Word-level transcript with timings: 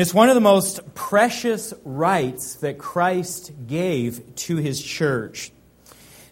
It's 0.00 0.14
one 0.14 0.30
of 0.30 0.34
the 0.34 0.40
most 0.40 0.94
precious 0.94 1.74
rites 1.84 2.54
that 2.54 2.78
Christ 2.78 3.52
gave 3.66 4.34
to 4.36 4.56
his 4.56 4.82
church. 4.82 5.52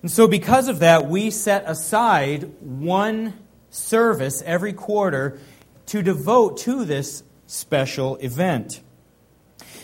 And 0.00 0.10
so, 0.10 0.26
because 0.26 0.68
of 0.68 0.78
that, 0.78 1.10
we 1.10 1.28
set 1.28 1.64
aside 1.66 2.50
one 2.60 3.34
service 3.68 4.40
every 4.46 4.72
quarter 4.72 5.38
to 5.84 6.00
devote 6.00 6.56
to 6.60 6.86
this 6.86 7.22
special 7.46 8.16
event. 8.16 8.80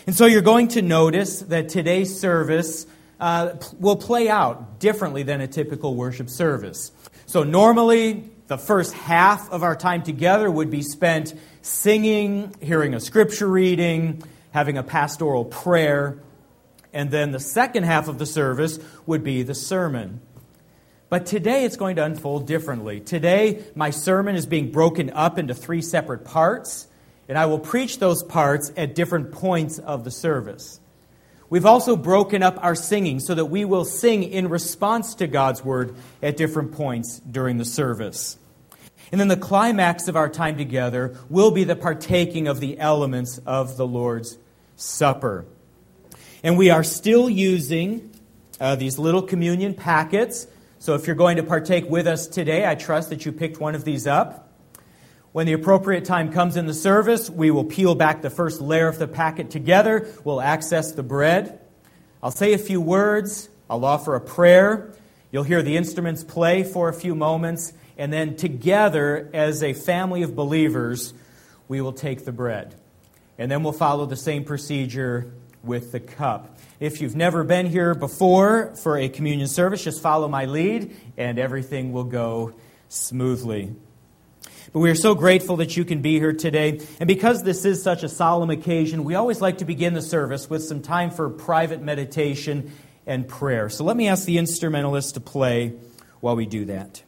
And 0.07 0.15
so, 0.15 0.25
you're 0.25 0.41
going 0.41 0.69
to 0.69 0.81
notice 0.81 1.41
that 1.41 1.69
today's 1.69 2.19
service 2.19 2.87
uh, 3.19 3.51
will 3.79 3.97
play 3.97 4.29
out 4.29 4.79
differently 4.79 5.21
than 5.21 5.41
a 5.41 5.47
typical 5.47 5.93
worship 5.93 6.31
service. 6.31 6.91
So, 7.27 7.43
normally, 7.43 8.31
the 8.47 8.57
first 8.57 8.93
half 8.93 9.51
of 9.51 9.61
our 9.61 9.75
time 9.75 10.01
together 10.01 10.49
would 10.49 10.71
be 10.71 10.81
spent 10.81 11.35
singing, 11.65 12.53
hearing 12.61 12.93
a 12.93 12.99
scripture 12.99 13.47
reading, 13.47 14.21
having 14.51 14.77
a 14.77 14.83
pastoral 14.83 15.43
prayer, 15.43 16.19
and 16.93 17.09
then 17.09 17.31
the 17.31 17.39
second 17.39 17.83
half 17.83 18.07
of 18.07 18.19
the 18.19 18.25
service 18.25 18.77
would 19.07 19.23
be 19.23 19.41
the 19.41 19.55
sermon. 19.55 20.21
But 21.09 21.25
today 21.25 21.65
it's 21.65 21.75
going 21.75 21.95
to 21.95 22.03
unfold 22.03 22.45
differently. 22.45 22.99
Today, 22.99 23.63
my 23.73 23.89
sermon 23.89 24.35
is 24.35 24.45
being 24.45 24.71
broken 24.71 25.09
up 25.09 25.39
into 25.39 25.55
three 25.55 25.81
separate 25.81 26.23
parts, 26.23 26.87
and 27.27 27.35
I 27.35 27.47
will 27.47 27.59
preach 27.59 27.97
those 27.97 28.21
parts 28.21 28.71
at 28.77 28.93
different 28.93 29.31
points 29.31 29.79
of 29.79 30.03
the 30.03 30.11
service. 30.11 30.79
We've 31.49 31.65
also 31.65 31.95
broken 31.95 32.43
up 32.43 32.63
our 32.63 32.75
singing 32.75 33.19
so 33.19 33.33
that 33.33 33.45
we 33.45 33.65
will 33.65 33.85
sing 33.85 34.21
in 34.21 34.49
response 34.49 35.15
to 35.15 35.25
God's 35.25 35.65
word 35.65 35.95
at 36.21 36.37
different 36.37 36.73
points 36.73 37.19
during 37.19 37.57
the 37.57 37.65
service. 37.65 38.37
And 39.11 39.21
then 39.21 39.27
the 39.27 39.37
climax 39.37 40.07
of 40.07 40.15
our 40.15 40.29
time 40.29 40.57
together 40.57 41.17
will 41.29 41.51
be 41.51 41.63
the 41.63 41.75
partaking 41.75 42.47
of 42.47 42.59
the 42.59 42.79
elements 42.79 43.37
of 43.45 43.77
the 43.77 43.87
Lord's 43.87 44.37
Supper. 44.75 45.45
And 46.43 46.57
we 46.57 46.69
are 46.69 46.83
still 46.83 47.29
using 47.29 48.11
uh, 48.59 48.75
these 48.75 48.99
little 48.99 49.21
communion 49.21 49.73
packets. 49.73 50.47
So 50.79 50.95
if 50.95 51.07
you're 51.07 51.15
going 51.15 51.37
to 51.37 51.43
partake 51.43 51.89
with 51.89 52.07
us 52.07 52.27
today, 52.27 52.67
I 52.67 52.75
trust 52.75 53.09
that 53.09 53.25
you 53.25 53.31
picked 53.31 53.59
one 53.59 53.75
of 53.75 53.83
these 53.83 54.05
up. 54.05 54.41
When 55.31 55.45
the 55.45 55.53
appropriate 55.53 56.05
time 56.05 56.31
comes 56.31 56.55
in 56.55 56.65
the 56.65 56.73
service, 56.73 57.29
we 57.29 57.51
will 57.51 57.65
peel 57.65 57.93
back 57.95 58.21
the 58.21 58.29
first 58.29 58.61
layer 58.61 58.87
of 58.87 58.99
the 58.99 59.07
packet 59.07 59.49
together. 59.49 60.07
We'll 60.23 60.39
access 60.39 60.93
the 60.93 61.03
bread. 61.03 61.59
I'll 62.23 62.31
say 62.31 62.53
a 62.53 62.57
few 62.57 62.79
words. 62.79 63.49
I'll 63.69 63.83
offer 63.83 64.15
a 64.15 64.21
prayer. 64.21 64.93
You'll 65.31 65.43
hear 65.43 65.61
the 65.61 65.75
instruments 65.75 66.23
play 66.23 66.63
for 66.63 66.87
a 66.87 66.93
few 66.93 67.15
moments. 67.15 67.73
And 67.97 68.11
then 68.11 68.35
together, 68.35 69.29
as 69.33 69.63
a 69.63 69.73
family 69.73 70.23
of 70.23 70.35
believers, 70.35 71.13
we 71.67 71.81
will 71.81 71.93
take 71.93 72.25
the 72.25 72.31
bread. 72.31 72.75
And 73.37 73.49
then 73.49 73.63
we'll 73.63 73.73
follow 73.73 74.05
the 74.05 74.15
same 74.15 74.43
procedure 74.43 75.31
with 75.63 75.91
the 75.91 75.99
cup. 75.99 76.57
If 76.79 77.01
you've 77.01 77.15
never 77.15 77.43
been 77.43 77.65
here 77.65 77.95
before 77.95 78.75
for 78.75 78.97
a 78.97 79.09
communion 79.09 79.47
service, 79.47 79.83
just 79.83 80.01
follow 80.01 80.27
my 80.27 80.45
lead 80.45 80.95
and 81.17 81.39
everything 81.39 81.91
will 81.91 82.03
go 82.03 82.53
smoothly. 82.89 83.73
But 84.73 84.79
we 84.79 84.89
are 84.89 84.95
so 84.95 85.15
grateful 85.15 85.57
that 85.57 85.77
you 85.77 85.85
can 85.85 86.01
be 86.01 86.19
here 86.19 86.33
today. 86.33 86.81
And 86.99 87.07
because 87.07 87.43
this 87.43 87.63
is 87.63 87.81
such 87.81 88.03
a 88.03 88.09
solemn 88.09 88.49
occasion, 88.49 89.05
we 89.05 89.15
always 89.15 89.39
like 89.39 89.59
to 89.59 89.65
begin 89.65 89.93
the 89.93 90.01
service 90.01 90.49
with 90.49 90.63
some 90.63 90.81
time 90.81 91.11
for 91.11 91.29
private 91.29 91.81
meditation 91.81 92.73
and 93.07 93.27
prayer. 93.27 93.69
So 93.69 93.83
let 93.83 93.95
me 93.95 94.07
ask 94.07 94.25
the 94.25 94.37
instrumentalist 94.37 95.13
to 95.13 95.21
play 95.21 95.73
while 96.19 96.35
we 96.35 96.45
do 96.45 96.65
that. 96.65 97.04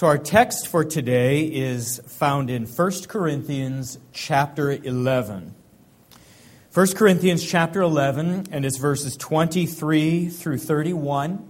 So 0.00 0.06
our 0.06 0.16
text 0.16 0.68
for 0.68 0.82
today 0.82 1.42
is 1.42 2.00
found 2.06 2.48
in 2.48 2.64
1 2.64 2.92
Corinthians 3.06 3.98
chapter 4.14 4.70
11. 4.70 5.54
1 6.72 6.86
Corinthians 6.94 7.44
chapter 7.44 7.82
11 7.82 8.46
and 8.50 8.64
it's 8.64 8.78
verses 8.78 9.14
23 9.18 10.30
through 10.30 10.56
31. 10.56 11.46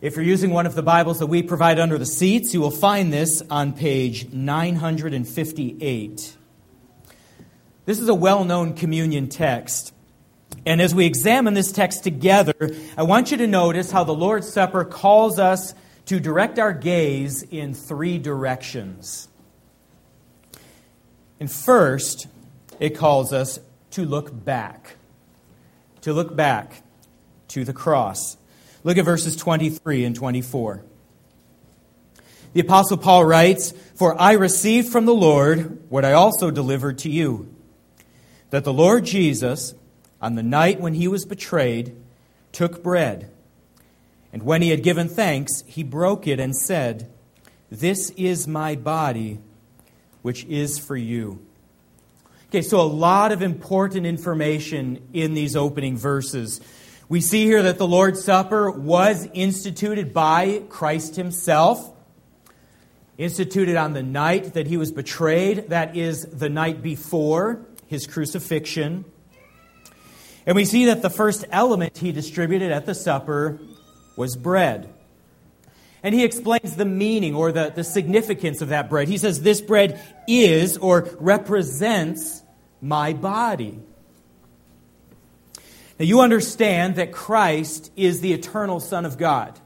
If 0.00 0.16
you're 0.16 0.24
using 0.24 0.50
one 0.50 0.66
of 0.66 0.74
the 0.74 0.82
Bibles 0.82 1.20
that 1.20 1.28
we 1.28 1.44
provide 1.44 1.78
under 1.78 1.96
the 1.96 2.06
seats, 2.06 2.52
you 2.54 2.60
will 2.60 2.72
find 2.72 3.12
this 3.12 3.40
on 3.48 3.72
page 3.72 4.32
958. 4.32 6.36
This 7.84 8.00
is 8.00 8.08
a 8.08 8.16
well-known 8.16 8.74
communion 8.74 9.28
text. 9.28 9.94
And 10.66 10.82
as 10.82 10.92
we 10.92 11.06
examine 11.06 11.54
this 11.54 11.70
text 11.70 12.02
together, 12.02 12.74
I 12.96 13.04
want 13.04 13.30
you 13.30 13.36
to 13.36 13.46
notice 13.46 13.92
how 13.92 14.02
the 14.02 14.12
Lord's 14.12 14.52
Supper 14.52 14.84
calls 14.84 15.38
us 15.38 15.72
to 16.08 16.18
direct 16.18 16.58
our 16.58 16.72
gaze 16.72 17.42
in 17.42 17.74
three 17.74 18.16
directions. 18.16 19.28
And 21.38 21.52
first, 21.52 22.26
it 22.80 22.96
calls 22.96 23.30
us 23.34 23.60
to 23.90 24.06
look 24.06 24.32
back. 24.44 24.96
To 26.02 26.14
look 26.14 26.34
back 26.34 26.82
to 27.48 27.62
the 27.62 27.74
cross. 27.74 28.38
Look 28.84 28.96
at 28.96 29.04
verses 29.04 29.36
23 29.36 30.06
and 30.06 30.16
24. 30.16 30.82
The 32.54 32.60
Apostle 32.60 32.96
Paul 32.96 33.26
writes, 33.26 33.74
For 33.94 34.18
I 34.18 34.32
received 34.32 34.88
from 34.88 35.04
the 35.04 35.14
Lord 35.14 35.90
what 35.90 36.06
I 36.06 36.14
also 36.14 36.50
delivered 36.50 36.96
to 37.00 37.10
you 37.10 37.54
that 38.48 38.64
the 38.64 38.72
Lord 38.72 39.04
Jesus, 39.04 39.74
on 40.22 40.36
the 40.36 40.42
night 40.42 40.80
when 40.80 40.94
he 40.94 41.06
was 41.06 41.26
betrayed, 41.26 41.94
took 42.50 42.82
bread. 42.82 43.30
And 44.32 44.42
when 44.42 44.62
he 44.62 44.70
had 44.70 44.82
given 44.82 45.08
thanks, 45.08 45.62
he 45.66 45.82
broke 45.82 46.26
it 46.26 46.38
and 46.38 46.54
said, 46.54 47.10
This 47.70 48.10
is 48.10 48.46
my 48.46 48.74
body, 48.74 49.40
which 50.22 50.44
is 50.44 50.78
for 50.78 50.96
you. 50.96 51.44
Okay, 52.48 52.62
so 52.62 52.80
a 52.80 52.82
lot 52.82 53.32
of 53.32 53.42
important 53.42 54.06
information 54.06 55.06
in 55.12 55.34
these 55.34 55.54
opening 55.54 55.96
verses. 55.96 56.60
We 57.08 57.20
see 57.20 57.44
here 57.44 57.62
that 57.62 57.78
the 57.78 57.86
Lord's 57.86 58.22
Supper 58.22 58.70
was 58.70 59.28
instituted 59.32 60.12
by 60.12 60.62
Christ 60.68 61.16
himself, 61.16 61.92
instituted 63.16 63.76
on 63.76 63.94
the 63.94 64.02
night 64.02 64.54
that 64.54 64.66
he 64.66 64.76
was 64.76 64.92
betrayed, 64.92 65.70
that 65.70 65.96
is, 65.96 66.24
the 66.24 66.48
night 66.48 66.82
before 66.82 67.66
his 67.86 68.06
crucifixion. 68.06 69.06
And 70.46 70.54
we 70.54 70.64
see 70.64 70.86
that 70.86 71.02
the 71.02 71.10
first 71.10 71.44
element 71.50 71.98
he 71.98 72.12
distributed 72.12 72.72
at 72.72 72.86
the 72.86 72.94
supper 72.94 73.58
was 74.18 74.36
bread. 74.36 74.92
And 76.02 76.14
he 76.14 76.24
explains 76.24 76.76
the 76.76 76.84
meaning 76.84 77.34
or 77.34 77.52
the, 77.52 77.72
the 77.74 77.84
significance 77.84 78.60
of 78.60 78.68
that 78.68 78.90
bread. 78.90 79.08
He 79.08 79.16
says, 79.16 79.42
This 79.42 79.60
bread 79.60 80.00
is 80.26 80.76
or 80.76 81.08
represents 81.18 82.42
my 82.80 83.12
body. 83.12 83.78
Now, 85.98 86.04
you 86.04 86.20
understand 86.20 86.96
that 86.96 87.12
Christ 87.12 87.90
is 87.96 88.20
the 88.20 88.32
eternal 88.32 88.80
Son 88.80 89.04
of 89.04 89.18
God, 89.18 89.58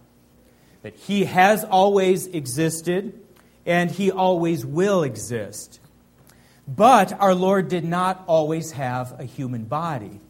that 0.82 0.96
he 0.96 1.24
has 1.24 1.64
always 1.64 2.26
existed 2.26 3.18
and 3.66 3.90
he 3.90 4.10
always 4.10 4.64
will 4.64 5.02
exist. 5.02 5.80
But 6.66 7.12
our 7.20 7.34
Lord 7.34 7.68
did 7.68 7.84
not 7.84 8.24
always 8.26 8.72
have 8.72 9.18
a 9.18 9.24
human 9.24 9.64
body. 9.64 10.20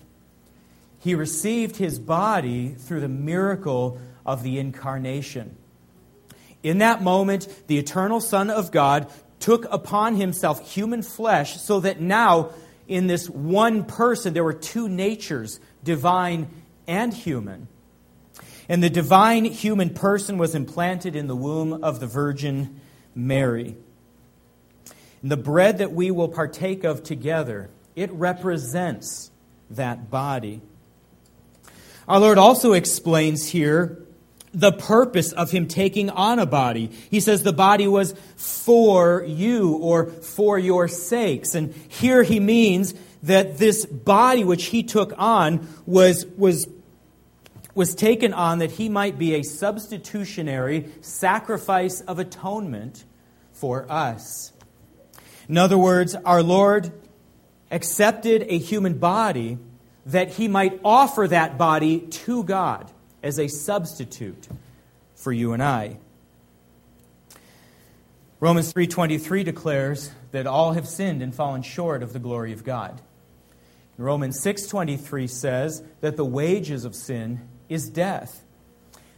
He 0.99 1.15
received 1.15 1.77
his 1.77 1.99
body 1.99 2.71
through 2.71 3.01
the 3.01 3.09
miracle 3.09 4.01
of 4.25 4.43
the 4.43 4.59
incarnation. 4.59 5.57
In 6.63 6.79
that 6.79 7.03
moment, 7.03 7.49
the 7.67 7.79
eternal 7.79 8.21
Son 8.21 8.51
of 8.51 8.71
God 8.71 9.11
took 9.41 9.67
upon 9.73 10.17
himself 10.17 10.71
human 10.71 11.03
flesh 11.03 11.61
so 11.61 11.81
that 11.81 12.01
now, 12.01 12.51
in 12.87 13.09
this 13.09 13.29
one 13.29 13.85
person, 13.85 14.33
there 14.33 14.45
were 14.45 14.53
two 14.53 14.89
natures, 14.89 15.59
divine 15.83 16.49
and 16.87 17.13
human. 17.13 17.67
And 18.69 18.83
the 18.83 18.91
divine 18.91 19.45
human 19.45 19.91
person 19.91 20.39
was 20.39 20.55
implanted 20.55 21.17
in 21.17 21.27
the 21.27 21.37
womb 21.37 21.83
of 21.83 21.99
the 21.99 22.07
Virgin 22.07 22.81
Mary. 23.15 23.77
And 25.21 25.31
the 25.31 25.37
bread 25.37 25.79
that 25.79 25.93
we 25.93 26.11
will 26.11 26.29
partake 26.29 26.85
of 26.85 27.03
together, 27.03 27.71
it 27.97 28.13
represents 28.13 29.31
that 29.71 30.11
body. 30.11 30.61
Our 32.09 32.21
Lord 32.21 32.39
also 32.39 32.73
explains 32.73 33.49
here 33.49 34.02
the 34.55 34.73
purpose 34.73 35.33
of 35.33 35.51
him 35.51 35.67
taking 35.67 36.11
on 36.11 36.39
a 36.39 36.47
body. 36.47 36.91
He 37.11 37.21
says 37.21 37.43
the 37.43 37.53
body 37.53 37.89
was 37.89 38.15
for 38.37 39.25
you 39.27 39.77
or 39.77 40.07
for 40.07 40.59
your 40.59 40.89
sakes. 40.89 41.55
And 41.55 41.75
here 41.89 42.23
he 42.23 42.39
means 42.39 42.95
that 43.23 43.59
this 43.59 43.87
body 43.87 44.45
which 44.45 44.67
he 44.67 44.83
took 44.83 45.15
on 45.17 45.67
was, 45.87 46.27
was, 46.37 46.69
was 47.75 47.95
taken 47.95 48.35
on 48.35 48.59
that 48.59 48.73
he 48.73 48.89
might 48.89 49.19
be 49.19 49.35
a 49.35 49.43
substitutionary 49.43 50.91
sacrifice 51.01 52.01
of 52.03 52.19
atonement 52.19 53.05
for 53.53 53.91
us. 53.91 54.53
In 55.49 55.57
other 55.57 55.79
words, 55.79 56.15
our 56.15 56.43
Lord 56.43 56.93
accepted 57.71 58.45
a 58.49 58.59
human 58.59 58.99
body 58.99 59.59
that 60.05 60.33
he 60.33 60.49
might 60.49 60.81
offer 60.85 61.27
that 61.29 61.57
body 61.57 62.01
to 62.01 62.45
God 62.45 62.91
as 63.23 63.39
a 63.39 63.49
substitute 63.49 64.49
for 65.15 65.33
you 65.33 65.53
and 65.53 65.63
I. 65.63 65.99
Romans 68.41 68.73
3:23 68.73 69.45
declares 69.45 70.11
that 70.33 70.47
all 70.47 70.73
have 70.73 70.89
sinned 70.89 71.23
and 71.23 71.35
fallen 71.35 71.63
short 71.63 72.03
of 72.03 72.13
the 72.13 72.19
glory 72.19 72.53
of 72.53 72.65
God. 72.65 73.01
Romans 73.97 74.41
6:23 74.41 75.29
says 75.29 75.83
that 76.01 76.17
the 76.17 76.25
wages 76.25 76.85
of 76.85 76.97
sin 76.97 77.41
is 77.69 77.89
death. 77.89 78.43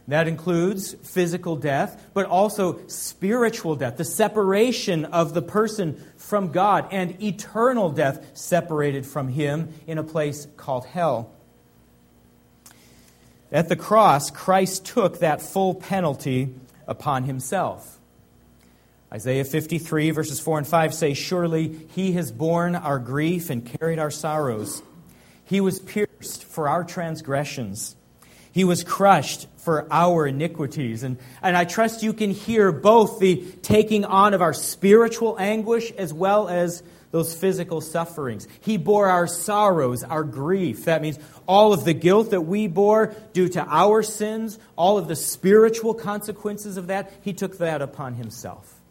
That 0.07 0.27
includes 0.27 0.93
physical 1.01 1.55
death, 1.55 2.09
but 2.13 2.27
also 2.27 2.79
spiritual 2.85 3.75
death, 3.75 3.97
the 3.97 4.05
separation 4.05 5.05
of 5.05 5.33
the 5.33 5.41
person 5.41 5.99
from 6.15 6.51
God, 6.51 6.87
and 6.91 7.19
eternal 7.23 7.89
death 7.89 8.37
separated 8.37 9.07
from 9.07 9.29
Him 9.29 9.69
in 9.87 9.97
a 9.97 10.03
place 10.03 10.47
called 10.57 10.85
hell. 10.85 11.31
At 13.55 13.69
the 13.69 13.77
cross, 13.77 14.31
Christ 14.31 14.85
took 14.85 15.19
that 15.19 15.41
full 15.41 15.75
penalty 15.75 16.53
upon 16.87 17.23
Himself. 17.23 17.97
Isaiah 19.13 19.45
53, 19.45 20.11
verses 20.11 20.41
4 20.41 20.57
and 20.57 20.67
5 20.67 20.93
say, 20.93 21.13
Surely 21.13 21.69
He 21.95 22.11
has 22.11 22.33
borne 22.33 22.75
our 22.75 22.99
grief 22.99 23.49
and 23.49 23.65
carried 23.65 23.97
our 23.97 24.11
sorrows. 24.11 24.83
He 25.45 25.61
was 25.61 25.79
pierced 25.79 26.43
for 26.43 26.67
our 26.67 26.83
transgressions. 26.83 27.95
He 28.51 28.65
was 28.65 28.83
crushed 28.83 29.47
for 29.55 29.87
our 29.89 30.27
iniquities. 30.27 31.03
And, 31.03 31.17
and 31.41 31.55
I 31.55 31.63
trust 31.63 32.03
you 32.03 32.11
can 32.11 32.31
hear 32.31 32.73
both 32.73 33.19
the 33.19 33.37
taking 33.61 34.03
on 34.03 34.33
of 34.33 34.41
our 34.41 34.53
spiritual 34.53 35.37
anguish 35.39 35.91
as 35.91 36.13
well 36.13 36.49
as 36.49 36.83
those 37.15 37.33
physical 37.33 37.79
sufferings. 37.79 38.45
He 38.59 38.75
bore 38.75 39.07
our 39.07 39.25
sorrows, 39.25 40.03
our 40.03 40.25
grief. 40.25 40.83
That 40.83 41.01
means 41.01 41.17
all 41.47 41.71
of 41.71 41.85
the 41.85 41.93
guilt 41.93 42.31
that 42.31 42.41
we 42.41 42.67
bore 42.67 43.15
due 43.31 43.47
to 43.47 43.65
our 43.65 44.03
sins, 44.03 44.59
all 44.75 44.97
of 44.97 45.07
the 45.07 45.15
spiritual 45.15 45.93
consequences 45.93 46.75
of 46.75 46.87
that, 46.87 47.09
he 47.21 47.31
took 47.31 47.57
that 47.59 47.81
upon 47.81 48.15
himself. 48.15 48.81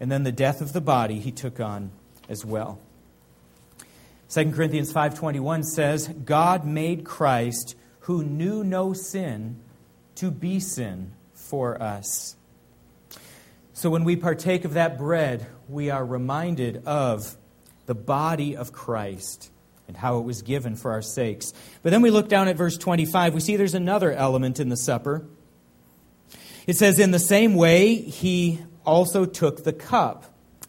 And 0.00 0.10
then 0.10 0.24
the 0.24 0.32
death 0.32 0.60
of 0.60 0.72
the 0.72 0.80
body 0.80 1.20
he 1.20 1.30
took 1.30 1.60
on 1.60 1.92
as 2.28 2.44
well. 2.44 2.80
2 4.28 4.50
Corinthians 4.50 4.92
5:21 4.92 5.64
says, 5.66 6.08
God 6.08 6.64
made 6.66 7.04
Christ 7.04 7.76
who 8.00 8.24
knew 8.24 8.64
no 8.64 8.92
sin 8.92 9.60
to 10.16 10.32
be 10.32 10.58
sin 10.58 11.12
for 11.32 11.80
us. 11.80 12.34
So 13.76 13.90
when 13.90 14.04
we 14.04 14.16
partake 14.16 14.64
of 14.64 14.72
that 14.72 14.96
bread, 14.96 15.46
we 15.68 15.90
are 15.90 16.02
reminded 16.02 16.86
of 16.86 17.36
the 17.84 17.94
body 17.94 18.56
of 18.56 18.72
Christ 18.72 19.50
and 19.86 19.94
how 19.94 20.16
it 20.16 20.22
was 20.22 20.40
given 20.40 20.76
for 20.76 20.92
our 20.92 21.02
sakes. 21.02 21.52
But 21.82 21.90
then 21.90 22.00
we 22.00 22.08
look 22.08 22.30
down 22.30 22.48
at 22.48 22.56
verse 22.56 22.78
25, 22.78 23.34
we 23.34 23.40
see 23.40 23.56
there's 23.56 23.74
another 23.74 24.10
element 24.12 24.60
in 24.60 24.70
the 24.70 24.78
supper. 24.78 25.26
It 26.66 26.76
says, 26.76 26.98
In 26.98 27.10
the 27.10 27.18
same 27.18 27.54
way, 27.54 27.96
he 27.96 28.62
also 28.86 29.26
took 29.26 29.62
the 29.62 29.74
cup 29.74 30.24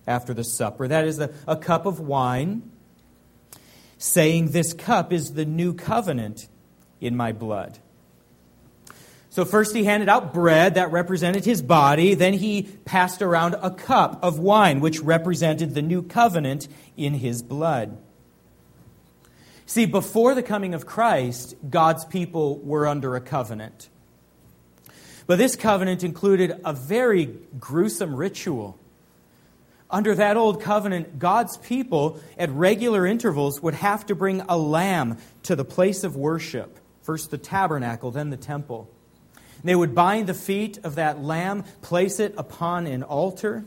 after 0.06 0.34
the 0.34 0.44
supper. 0.44 0.86
That 0.90 1.06
is, 1.06 1.18
a 1.18 1.56
cup 1.56 1.86
of 1.86 2.02
wine, 2.02 2.70
saying, 3.98 4.52
This 4.52 4.74
cup 4.74 5.14
is 5.14 5.32
the 5.32 5.46
new 5.46 5.74
covenant 5.74 6.50
in 7.00 7.16
my 7.16 7.32
blood. 7.32 7.80
So, 9.30 9.46
first 9.46 9.76
he 9.76 9.84
handed 9.84 10.10
out 10.10 10.34
bread 10.34 10.76
that 10.76 10.92
represented 10.92 11.46
his 11.46 11.62
body. 11.62 12.14
Then 12.14 12.34
he 12.34 12.64
passed 12.86 13.22
around 13.22 13.56
a 13.62 13.70
cup 13.70 14.24
of 14.24 14.40
wine, 14.40 14.80
which 14.80 15.00
represented 15.02 15.74
the 15.74 15.82
new 15.82 16.02
covenant 16.02 16.68
in 16.96 17.14
his 17.14 17.44
blood. 17.44 17.98
See, 19.66 19.86
before 19.86 20.34
the 20.34 20.44
coming 20.44 20.74
of 20.74 20.86
Christ, 20.86 21.56
God's 21.70 22.06
people 22.06 22.58
were 22.60 22.88
under 22.88 23.16
a 23.16 23.22
covenant. 23.22 23.90
But 25.28 25.38
this 25.38 25.58
covenant 25.58 26.06
included 26.06 26.62
a 26.64 26.72
very 26.72 27.26
gruesome 27.60 28.16
ritual. 28.16 28.80
Under 29.92 30.16
that 30.16 30.38
old 30.38 30.62
covenant, 30.62 31.20
God's 31.20 31.58
people 31.58 32.22
at 32.38 32.50
regular 32.50 33.06
intervals 33.06 33.62
would 33.62 33.74
have 33.74 34.06
to 34.06 34.16
bring 34.16 34.42
a 34.48 34.58
lamb 34.58 35.18
to 35.44 35.56
the 35.56 35.66
place 35.66 36.06
of 36.06 36.16
worship 36.16 36.80
first 37.08 37.32
the 37.32 37.38
tabernacle, 37.38 38.12
then 38.12 38.32
the 38.32 38.38
temple. 38.38 38.90
They 39.68 39.76
would 39.76 39.94
bind 39.94 40.28
the 40.28 40.34
feet 40.34 40.80
of 40.86 40.96
that 40.96 41.22
lamb, 41.22 41.66
place 41.82 42.22
it 42.22 42.34
upon 42.38 42.88
an 42.88 43.04
altar. 43.04 43.66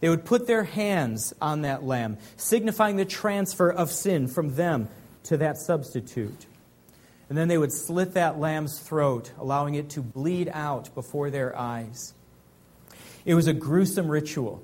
They 0.00 0.08
would 0.08 0.24
put 0.24 0.48
their 0.48 0.64
hands 0.64 1.32
on 1.40 1.62
that 1.62 1.84
lamb, 1.84 2.18
signifying 2.36 2.96
the 2.96 3.04
transfer 3.04 3.70
of 3.70 3.92
sin 3.92 4.26
from 4.26 4.56
them 4.56 4.88
to 5.22 5.36
that 5.36 5.56
substitute. 5.56 6.46
And 7.28 7.38
then 7.38 7.46
they 7.46 7.56
would 7.56 7.72
slit 7.72 8.14
that 8.14 8.40
lamb's 8.40 8.80
throat, 8.80 9.30
allowing 9.38 9.76
it 9.76 9.90
to 9.90 10.02
bleed 10.02 10.50
out 10.52 10.92
before 10.96 11.30
their 11.30 11.56
eyes. 11.56 12.14
It 13.24 13.34
was 13.34 13.46
a 13.46 13.52
gruesome 13.52 14.08
ritual, 14.08 14.60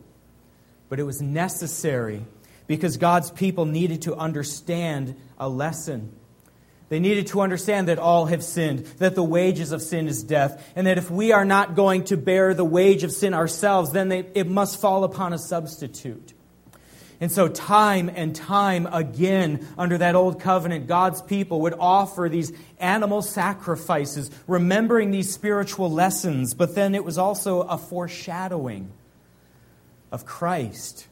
but 0.89 0.99
it 0.99 1.05
was 1.05 1.23
necessary 1.23 2.25
because 2.67 2.97
God's 2.97 3.31
people 3.31 3.65
needed 3.65 4.03
to 4.03 4.17
understand 4.17 5.15
a 5.39 5.49
lesson 5.49 6.11
they 6.95 7.01
needed 7.01 7.27
to 7.27 7.41
understand 7.41 7.89
that 7.89 7.99
all 7.99 8.27
have 8.27 8.45
sinned, 8.45 8.87
that 8.99 9.17
the 9.17 9.23
wages 9.25 9.73
of 9.73 9.83
sin 9.83 10.07
is 10.07 10.23
death, 10.23 10.65
and 10.77 10.87
that 10.87 10.97
if 10.97 11.11
we 11.11 11.33
are 11.33 11.45
not 11.45 11.75
going 11.75 12.05
to 12.05 12.17
bear 12.17 12.55
the 12.55 12.65
wage 12.65 13.03
of 13.03 13.11
sin 13.11 13.35
ourselves, 13.35 13.91
then 13.91 14.09
they, 14.11 14.21
it 14.37 14.47
must 14.47 14.81
fall 14.81 15.03
upon 15.03 15.33
a 15.33 15.39
substitute. 15.39 16.33
And 17.21 17.33
so, 17.33 17.49
time 17.49 18.09
and 18.15 18.33
time 18.33 18.87
again, 18.87 19.67
under 19.77 19.99
that 19.99 20.15
old 20.15 20.39
covenant, 20.39 20.87
God's 20.87 21.21
people 21.21 21.63
would 21.63 21.75
offer 21.77 22.29
these 22.31 22.53
animal 22.79 23.23
sacrifices, 23.23 24.31
remembering 24.47 25.11
these 25.11 25.35
spiritual 25.35 25.91
lessons, 25.91 26.55
but 26.55 26.77
then 26.77 26.95
it 26.95 27.05
was 27.05 27.19
also 27.19 27.63
a 27.63 27.77
foreshadowing 27.77 28.93
of 30.13 30.25
Christ, 30.25 31.09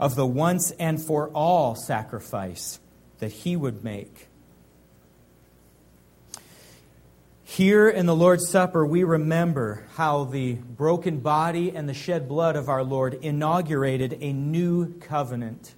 of 0.00 0.16
the 0.16 0.26
once 0.26 0.72
and 0.72 1.00
for 1.00 1.28
all 1.28 1.76
sacrifice 1.76 2.80
that 3.20 3.30
he 3.30 3.54
would 3.54 3.84
make. 3.84 4.25
Here 7.48 7.88
in 7.88 8.06
the 8.06 8.14
Lord's 8.14 8.50
Supper, 8.50 8.84
we 8.84 9.04
remember 9.04 9.86
how 9.94 10.24
the 10.24 10.54
broken 10.54 11.20
body 11.20 11.74
and 11.74 11.88
the 11.88 11.94
shed 11.94 12.28
blood 12.28 12.56
of 12.56 12.68
our 12.68 12.82
Lord 12.82 13.14
inaugurated 13.14 14.18
a 14.20 14.32
new 14.32 14.94
covenant. 14.98 15.72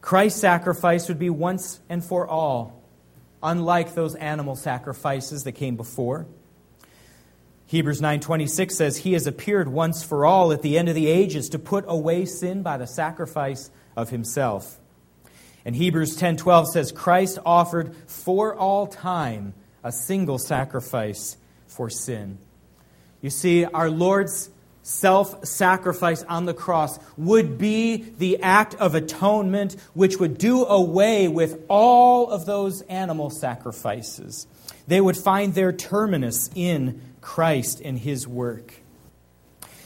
Christ's 0.00 0.40
sacrifice 0.40 1.08
would 1.08 1.18
be 1.18 1.28
once 1.28 1.80
and 1.88 2.04
for 2.04 2.26
all, 2.26 2.84
unlike 3.42 3.94
those 3.94 4.14
animal 4.14 4.54
sacrifices 4.54 5.42
that 5.42 5.52
came 5.52 5.74
before. 5.74 6.24
Hebrews 7.66 8.00
9:26 8.00 8.76
says 8.76 8.98
he 8.98 9.14
has 9.14 9.26
appeared 9.26 9.66
once 9.66 10.04
for 10.04 10.24
all 10.24 10.52
at 10.52 10.62
the 10.62 10.78
end 10.78 10.88
of 10.88 10.94
the 10.94 11.08
ages 11.08 11.48
to 11.48 11.58
put 11.58 11.84
away 11.88 12.26
sin 12.26 12.62
by 12.62 12.76
the 12.76 12.86
sacrifice 12.86 13.70
of 13.96 14.10
himself. 14.10 14.78
And 15.64 15.74
Hebrews 15.74 16.16
10:12 16.16 16.68
says 16.68 16.92
Christ 16.92 17.40
offered 17.44 17.96
for 18.06 18.54
all 18.54 18.86
time 18.86 19.52
a 19.84 19.92
single 19.92 20.38
sacrifice 20.38 21.36
for 21.68 21.88
sin. 21.88 22.38
You 23.20 23.30
see, 23.30 23.64
our 23.64 23.90
Lord's 23.90 24.50
self 24.82 25.46
sacrifice 25.46 26.22
on 26.24 26.46
the 26.46 26.54
cross 26.54 26.98
would 27.16 27.56
be 27.58 27.96
the 28.18 28.42
act 28.42 28.74
of 28.74 28.94
atonement 28.94 29.76
which 29.94 30.18
would 30.18 30.38
do 30.38 30.64
away 30.64 31.28
with 31.28 31.62
all 31.68 32.30
of 32.30 32.46
those 32.46 32.82
animal 32.82 33.30
sacrifices. 33.30 34.46
They 34.86 35.00
would 35.00 35.16
find 35.16 35.54
their 35.54 35.72
terminus 35.72 36.50
in 36.54 37.00
Christ 37.20 37.80
and 37.82 37.98
his 37.98 38.28
work. 38.28 38.74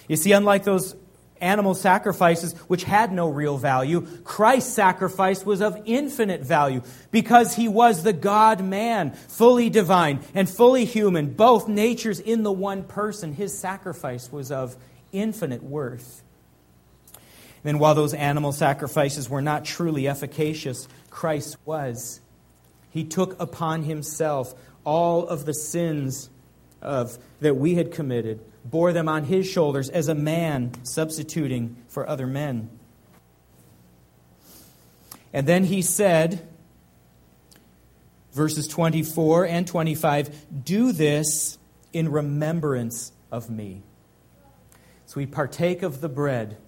You 0.09 0.17
see, 0.17 0.33
unlike 0.33 0.65
those 0.65 0.97
animal 1.41 1.75
sacrifices, 1.75 2.53
which 2.69 2.85
had 2.85 3.13
no 3.13 3.29
real 3.29 3.59
value, 3.59 4.07
Christ's 4.25 4.73
sacrifice 4.73 5.45
was 5.45 5.61
of 5.61 5.81
infinite 5.85 6.43
value 6.43 6.83
because 7.11 7.55
he 7.55 7.69
was 7.69 8.03
the 8.03 8.13
God 8.13 8.63
man, 8.63 9.13
fully 9.13 9.71
divine 9.71 10.21
and 10.35 10.49
fully 10.49 10.85
human, 10.85 11.33
both 11.35 11.69
natures 11.69 12.21
in 12.21 12.43
the 12.43 12.53
one 12.53 12.85
person. 12.85 13.33
His 13.33 13.57
sacrifice 13.59 14.31
was 14.31 14.51
of 14.51 14.77
infinite 15.13 15.63
worth. 15.63 16.23
Then, 17.63 17.79
while 17.79 17.95
those 17.95 18.15
animal 18.15 18.53
sacrifices 18.53 19.29
were 19.29 19.43
not 19.43 19.65
truly 19.65 20.07
efficacious, 20.07 20.87
Christ 21.11 21.57
was. 21.65 22.21
He 22.91 23.05
took 23.05 23.41
upon 23.41 23.83
himself 23.83 24.55
all 24.85 25.27
of 25.27 25.45
the 25.45 25.55
sins 25.55 26.31
of, 26.81 27.19
that 27.41 27.57
we 27.57 27.75
had 27.75 27.93
committed 27.93 28.41
bore 28.71 28.93
them 28.93 29.09
on 29.09 29.25
his 29.25 29.47
shoulders 29.47 29.89
as 29.89 30.09
a 30.09 30.15
man 30.15 30.73
substituting 30.85 31.77
for 31.89 32.09
other 32.09 32.27
men. 32.27 32.71
And 35.33 35.47
then 35.47 35.65
he 35.65 35.83
said, 35.83 36.47
verses 38.33 38.67
24 38.69 39.47
and 39.47 39.67
25, 39.67 40.65
Do 40.65 40.93
this 40.93 41.59
in 41.93 42.11
remembrance 42.11 43.13
of 43.31 43.51
me. 43.51 43.83
So 45.07 45.15
we 45.17 45.27
partake 45.27 45.83
of 45.83 46.01
the 46.01 46.09
bread 46.09 46.59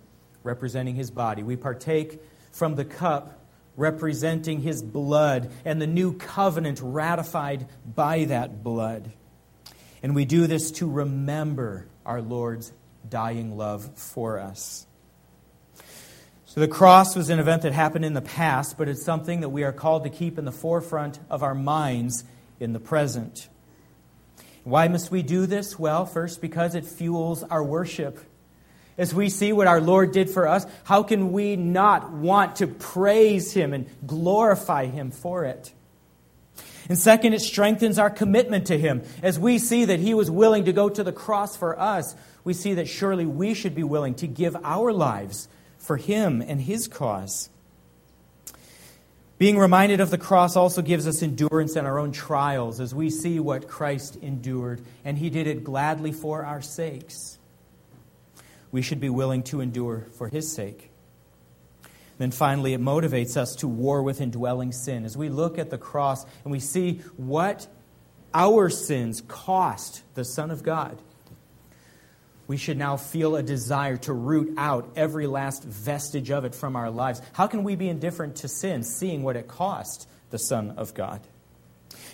representing 0.42 0.94
his 0.94 1.10
body. 1.10 1.42
We 1.42 1.56
partake 1.56 2.22
from 2.52 2.74
the 2.74 2.84
cup 2.84 3.38
representing 3.76 4.60
his 4.60 4.82
blood 4.82 5.50
and 5.64 5.80
the 5.80 5.86
new 5.86 6.14
covenant 6.14 6.80
ratified 6.82 7.66
by 7.86 8.24
that 8.24 8.62
blood. 8.62 9.12
And 10.02 10.14
we 10.14 10.24
do 10.24 10.46
this 10.46 10.70
to 10.72 10.90
remember 10.90 11.86
our 12.04 12.20
Lord's 12.20 12.72
dying 13.08 13.56
love 13.56 13.90
for 13.96 14.38
us. 14.38 14.86
So 16.46 16.60
the 16.60 16.68
cross 16.68 17.14
was 17.14 17.30
an 17.30 17.38
event 17.38 17.62
that 17.62 17.72
happened 17.72 18.04
in 18.04 18.14
the 18.14 18.20
past, 18.20 18.76
but 18.76 18.88
it's 18.88 19.04
something 19.04 19.40
that 19.42 19.50
we 19.50 19.62
are 19.62 19.72
called 19.72 20.02
to 20.02 20.10
keep 20.10 20.36
in 20.36 20.44
the 20.44 20.52
forefront 20.52 21.20
of 21.30 21.44
our 21.44 21.54
minds 21.54 22.24
in 22.58 22.72
the 22.72 22.80
present. 22.80 23.48
Why 24.64 24.88
must 24.88 25.10
we 25.10 25.22
do 25.22 25.46
this? 25.46 25.78
Well, 25.78 26.06
first, 26.06 26.40
because 26.40 26.74
it 26.74 26.84
fuels 26.84 27.42
our 27.44 27.62
worship. 27.62 28.18
As 28.98 29.14
we 29.14 29.30
see 29.30 29.52
what 29.52 29.66
our 29.66 29.80
Lord 29.80 30.12
did 30.12 30.28
for 30.28 30.46
us, 30.46 30.66
how 30.84 31.04
can 31.04 31.32
we 31.32 31.56
not 31.56 32.12
want 32.12 32.56
to 32.56 32.66
praise 32.66 33.52
Him 33.52 33.72
and 33.72 33.86
glorify 34.06 34.86
Him 34.86 35.12
for 35.12 35.44
it? 35.44 35.72
And 36.90 36.98
second, 36.98 37.34
it 37.34 37.40
strengthens 37.40 38.00
our 38.00 38.10
commitment 38.10 38.66
to 38.66 38.76
Him. 38.76 39.04
As 39.22 39.38
we 39.38 39.60
see 39.60 39.84
that 39.84 40.00
He 40.00 40.12
was 40.12 40.28
willing 40.28 40.64
to 40.64 40.72
go 40.72 40.88
to 40.88 41.04
the 41.04 41.12
cross 41.12 41.56
for 41.56 41.78
us, 41.78 42.16
we 42.42 42.52
see 42.52 42.74
that 42.74 42.88
surely 42.88 43.24
we 43.24 43.54
should 43.54 43.76
be 43.76 43.84
willing 43.84 44.16
to 44.16 44.26
give 44.26 44.56
our 44.64 44.92
lives 44.92 45.48
for 45.78 45.96
Him 45.96 46.42
and 46.42 46.60
His 46.60 46.88
cause. 46.88 47.48
Being 49.38 49.56
reminded 49.56 50.00
of 50.00 50.10
the 50.10 50.18
cross 50.18 50.56
also 50.56 50.82
gives 50.82 51.06
us 51.06 51.22
endurance 51.22 51.76
in 51.76 51.86
our 51.86 51.96
own 51.96 52.10
trials 52.10 52.80
as 52.80 52.92
we 52.92 53.08
see 53.08 53.38
what 53.38 53.68
Christ 53.68 54.16
endured, 54.16 54.82
and 55.04 55.16
he 55.16 55.30
did 55.30 55.46
it 55.46 55.62
gladly 55.62 56.10
for 56.10 56.44
our 56.44 56.60
sakes. 56.60 57.38
We 58.72 58.82
should 58.82 59.00
be 59.00 59.10
willing 59.10 59.44
to 59.44 59.60
endure 59.60 60.08
for 60.18 60.26
his 60.28 60.50
sake. 60.52 60.89
Then 62.20 62.32
finally, 62.32 62.74
it 62.74 62.82
motivates 62.82 63.38
us 63.38 63.56
to 63.56 63.66
war 63.66 64.02
with 64.02 64.20
indwelling 64.20 64.72
sin. 64.72 65.06
As 65.06 65.16
we 65.16 65.30
look 65.30 65.58
at 65.58 65.70
the 65.70 65.78
cross 65.78 66.26
and 66.44 66.52
we 66.52 66.60
see 66.60 66.98
what 67.16 67.66
our 68.34 68.68
sins 68.68 69.22
cost 69.26 70.02
the 70.12 70.26
Son 70.26 70.50
of 70.50 70.62
God, 70.62 71.00
we 72.46 72.58
should 72.58 72.76
now 72.76 72.98
feel 72.98 73.36
a 73.36 73.42
desire 73.42 73.96
to 73.96 74.12
root 74.12 74.52
out 74.58 74.92
every 74.96 75.26
last 75.26 75.64
vestige 75.64 76.30
of 76.30 76.44
it 76.44 76.54
from 76.54 76.76
our 76.76 76.90
lives. 76.90 77.22
How 77.32 77.46
can 77.46 77.64
we 77.64 77.74
be 77.74 77.88
indifferent 77.88 78.36
to 78.36 78.48
sin, 78.48 78.82
seeing 78.82 79.22
what 79.22 79.36
it 79.36 79.48
cost 79.48 80.06
the 80.28 80.38
Son 80.38 80.74
of 80.76 80.92
God? 80.92 81.22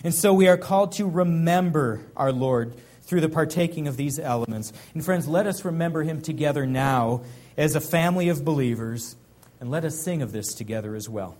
And 0.05 0.13
so 0.13 0.33
we 0.33 0.47
are 0.47 0.55
called 0.55 0.93
to 0.93 1.05
remember 1.05 1.99
our 2.15 2.31
Lord 2.31 2.75
through 3.01 3.19
the 3.19 3.27
partaking 3.27 3.89
of 3.89 3.97
these 3.97 4.19
elements. 4.19 4.71
And 4.93 5.03
friends, 5.03 5.27
let 5.27 5.47
us 5.47 5.65
remember 5.65 6.03
him 6.03 6.21
together 6.21 6.65
now 6.65 7.23
as 7.57 7.75
a 7.75 7.81
family 7.81 8.29
of 8.29 8.45
believers, 8.45 9.17
and 9.59 9.71
let 9.71 9.85
us 9.85 9.99
sing 9.99 10.21
of 10.21 10.31
this 10.31 10.53
together 10.53 10.95
as 10.95 11.09
well. 11.09 11.37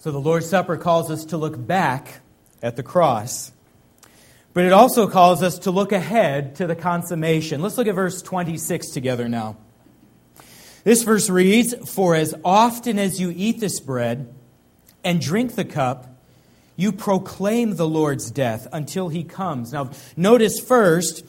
So 0.00 0.12
the 0.12 0.20
Lord's 0.20 0.48
Supper 0.48 0.76
calls 0.76 1.10
us 1.10 1.26
to 1.26 1.36
look 1.36 1.66
back 1.66 2.20
at 2.62 2.76
the 2.76 2.82
cross. 2.82 3.52
But 4.54 4.64
it 4.64 4.72
also 4.72 5.06
calls 5.06 5.42
us 5.42 5.58
to 5.60 5.70
look 5.70 5.92
ahead 5.92 6.54
to 6.56 6.66
the 6.66 6.74
consummation. 6.74 7.60
Let's 7.60 7.76
look 7.76 7.88
at 7.88 7.94
verse 7.94 8.22
26 8.22 8.90
together 8.90 9.28
now. 9.28 9.56
This 10.88 11.02
verse 11.02 11.28
reads 11.28 11.74
For 11.92 12.14
as 12.14 12.34
often 12.42 12.98
as 12.98 13.20
you 13.20 13.30
eat 13.36 13.60
this 13.60 13.78
bread 13.78 14.34
and 15.04 15.20
drink 15.20 15.54
the 15.54 15.66
cup, 15.66 16.06
you 16.76 16.92
proclaim 16.92 17.76
the 17.76 17.86
Lord's 17.86 18.30
death 18.30 18.66
until 18.72 19.10
he 19.10 19.22
comes. 19.22 19.74
Now, 19.74 19.90
notice 20.16 20.58
first 20.58 21.26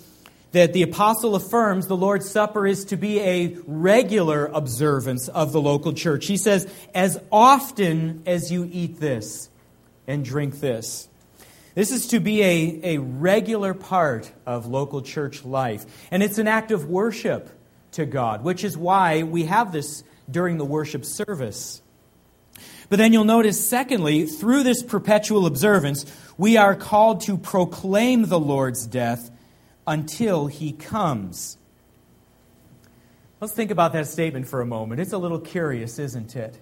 that 0.53 0.71
the 0.71 0.83
apostle 0.83 1.35
affirms 1.35 1.87
the 1.87 1.97
Lord's 1.97 2.31
Supper 2.31 2.65
is 2.65 2.85
to 2.85 2.95
be 2.95 3.19
a 3.19 3.57
regular 3.67 4.45
observance 4.45 5.27
of 5.27 5.51
the 5.51 5.59
local 5.59 5.91
church. 5.91 6.25
He 6.27 6.37
says, 6.37 6.65
as 6.95 7.21
often 7.29 8.23
as 8.25 8.49
you 8.53 8.65
eat 8.71 9.01
this 9.01 9.49
and 10.07 10.23
drink 10.23 10.61
this. 10.61 11.09
This 11.75 11.91
is 11.91 12.07
to 12.07 12.21
be 12.21 12.41
a, 12.43 12.95
a 12.95 12.97
regular 12.99 13.73
part 13.73 14.31
of 14.45 14.67
local 14.67 15.01
church 15.01 15.43
life. 15.43 15.85
And 16.11 16.23
it's 16.23 16.37
an 16.37 16.47
act 16.47 16.71
of 16.71 16.85
worship 16.85 17.58
to 17.93 18.05
God, 18.05 18.43
which 18.43 18.63
is 18.63 18.77
why 18.77 19.23
we 19.23 19.45
have 19.45 19.71
this 19.71 20.03
during 20.29 20.57
the 20.57 20.65
worship 20.65 21.05
service. 21.05 21.81
But 22.89 22.97
then 22.97 23.13
you'll 23.13 23.23
notice, 23.23 23.67
secondly, 23.67 24.25
through 24.25 24.63
this 24.63 24.81
perpetual 24.81 25.45
observance, 25.45 26.05
we 26.37 26.57
are 26.57 26.75
called 26.75 27.21
to 27.21 27.37
proclaim 27.37 28.25
the 28.25 28.39
Lord's 28.39 28.87
death 28.87 29.29
until 29.85 30.47
he 30.47 30.71
comes. 30.71 31.57
Let's 33.39 33.53
think 33.53 33.71
about 33.71 33.93
that 33.93 34.07
statement 34.07 34.47
for 34.47 34.59
a 34.59 34.65
moment. 34.65 34.99
It's 34.99 35.13
a 35.13 35.17
little 35.17 35.39
curious, 35.39 35.99
isn't 35.99 36.35
it? 36.35 36.57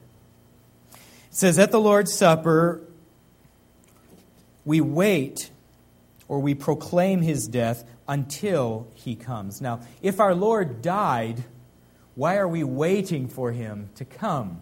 It 0.93 0.99
says, 1.31 1.57
At 1.57 1.71
the 1.71 1.79
Lord's 1.79 2.13
Supper, 2.13 2.81
we 4.65 4.81
wait 4.81 5.49
or 6.27 6.39
we 6.39 6.53
proclaim 6.53 7.21
his 7.21 7.47
death 7.47 7.83
until 8.07 8.87
he 8.93 9.15
comes. 9.15 9.61
Now, 9.61 9.81
if 10.01 10.19
our 10.19 10.35
Lord 10.35 10.81
died, 10.81 11.43
why 12.15 12.37
are 12.37 12.47
we 12.47 12.63
waiting 12.63 13.27
for 13.27 13.51
him 13.51 13.89
to 13.95 14.05
come? 14.05 14.61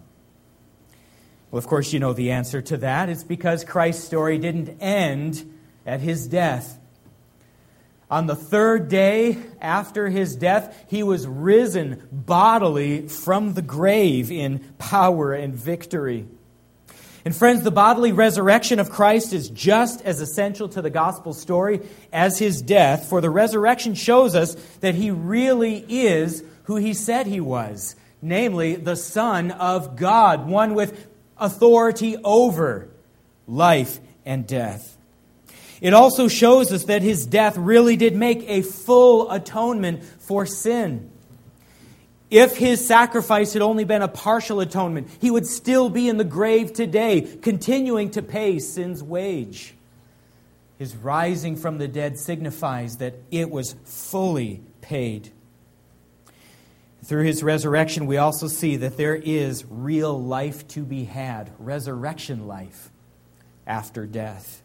Well, 1.52 1.60
of 1.60 1.68
course, 1.68 1.94
you 1.94 2.00
know 2.00 2.14
the 2.14 2.32
answer 2.32 2.62
to 2.62 2.78
that. 2.78 3.10
It's 3.10 3.24
because 3.24 3.64
Christ's 3.64 4.04
story 4.04 4.38
didn't 4.38 4.78
end 4.82 5.54
at 5.86 6.02
his 6.02 6.28
death. 6.28 6.80
On 8.10 8.28
the 8.28 8.36
third 8.36 8.88
day 8.88 9.38
after 9.60 10.10
his 10.10 10.36
death, 10.36 10.86
he 10.88 11.02
was 11.02 11.26
risen 11.26 12.08
bodily 12.12 13.08
from 13.08 13.54
the 13.54 13.62
grave 13.62 14.32
in 14.32 14.60
power 14.78 15.34
and 15.34 15.56
victory. 15.56 16.28
And 17.26 17.36
friends, 17.36 17.64
the 17.64 17.72
bodily 17.72 18.12
resurrection 18.12 18.80
of 18.80 18.92
Christ 18.92 19.34
is 19.34 19.50
just 19.50 20.00
as 20.04 20.22
essential 20.22 20.70
to 20.70 20.82
the 20.84 20.92
gospel 20.92 21.34
story 21.34 21.82
as 22.14 22.38
his 22.38 22.62
death, 22.62 23.10
for 23.10 23.20
the 23.20 23.32
resurrection 23.32 23.96
shows 23.96 24.36
us 24.36 24.54
that 24.82 24.94
he 24.94 25.10
really 25.10 25.84
is 25.90 26.44
who 26.66 26.76
he 26.76 26.94
said 26.94 27.26
he 27.26 27.42
was, 27.42 27.96
namely 28.22 28.76
the 28.76 28.96
Son 28.96 29.50
of 29.50 29.96
God, 29.96 30.48
one 30.48 30.76
with 30.76 31.08
authority 31.36 32.16
over 32.24 32.90
life 33.48 34.00
and 34.24 34.46
death. 34.46 34.96
It 35.82 35.96
also 35.96 36.28
shows 36.28 36.72
us 36.72 36.86
that 36.86 37.02
his 37.02 37.26
death 37.26 37.58
really 37.58 37.96
did 37.96 38.16
make 38.16 38.48
a 38.48 38.62
full 38.62 39.32
atonement 39.32 40.04
for 40.04 40.46
sin. 40.46 41.12
If 42.36 42.58
his 42.58 42.86
sacrifice 42.86 43.54
had 43.54 43.62
only 43.62 43.86
been 43.86 44.02
a 44.02 44.10
partial 44.10 44.60
atonement, 44.60 45.08
he 45.22 45.32
would 45.32 45.48
still 45.48 45.90
be 45.90 46.10
in 46.10 46.18
the 46.18 46.26
grave 46.26 46.74
today, 46.74 47.22
continuing 47.22 48.12
to 48.12 48.22
pay 48.22 48.60
sin's 48.60 49.02
wage. 49.02 49.74
His 50.78 50.98
rising 50.98 51.56
from 51.56 51.78
the 51.78 51.88
dead 51.88 52.20
signifies 52.20 52.98
that 52.98 53.16
it 53.32 53.50
was 53.50 53.78
fully 53.86 54.62
paid. 54.82 55.32
Through 57.06 57.24
his 57.24 57.42
resurrection, 57.42 58.06
we 58.06 58.18
also 58.18 58.50
see 58.50 58.76
that 58.76 58.98
there 58.98 59.16
is 59.16 59.64
real 59.70 60.22
life 60.22 60.68
to 60.70 60.82
be 60.82 61.06
had, 61.06 61.54
resurrection 61.58 62.48
life 62.48 62.92
after 63.66 64.06
death. 64.06 64.62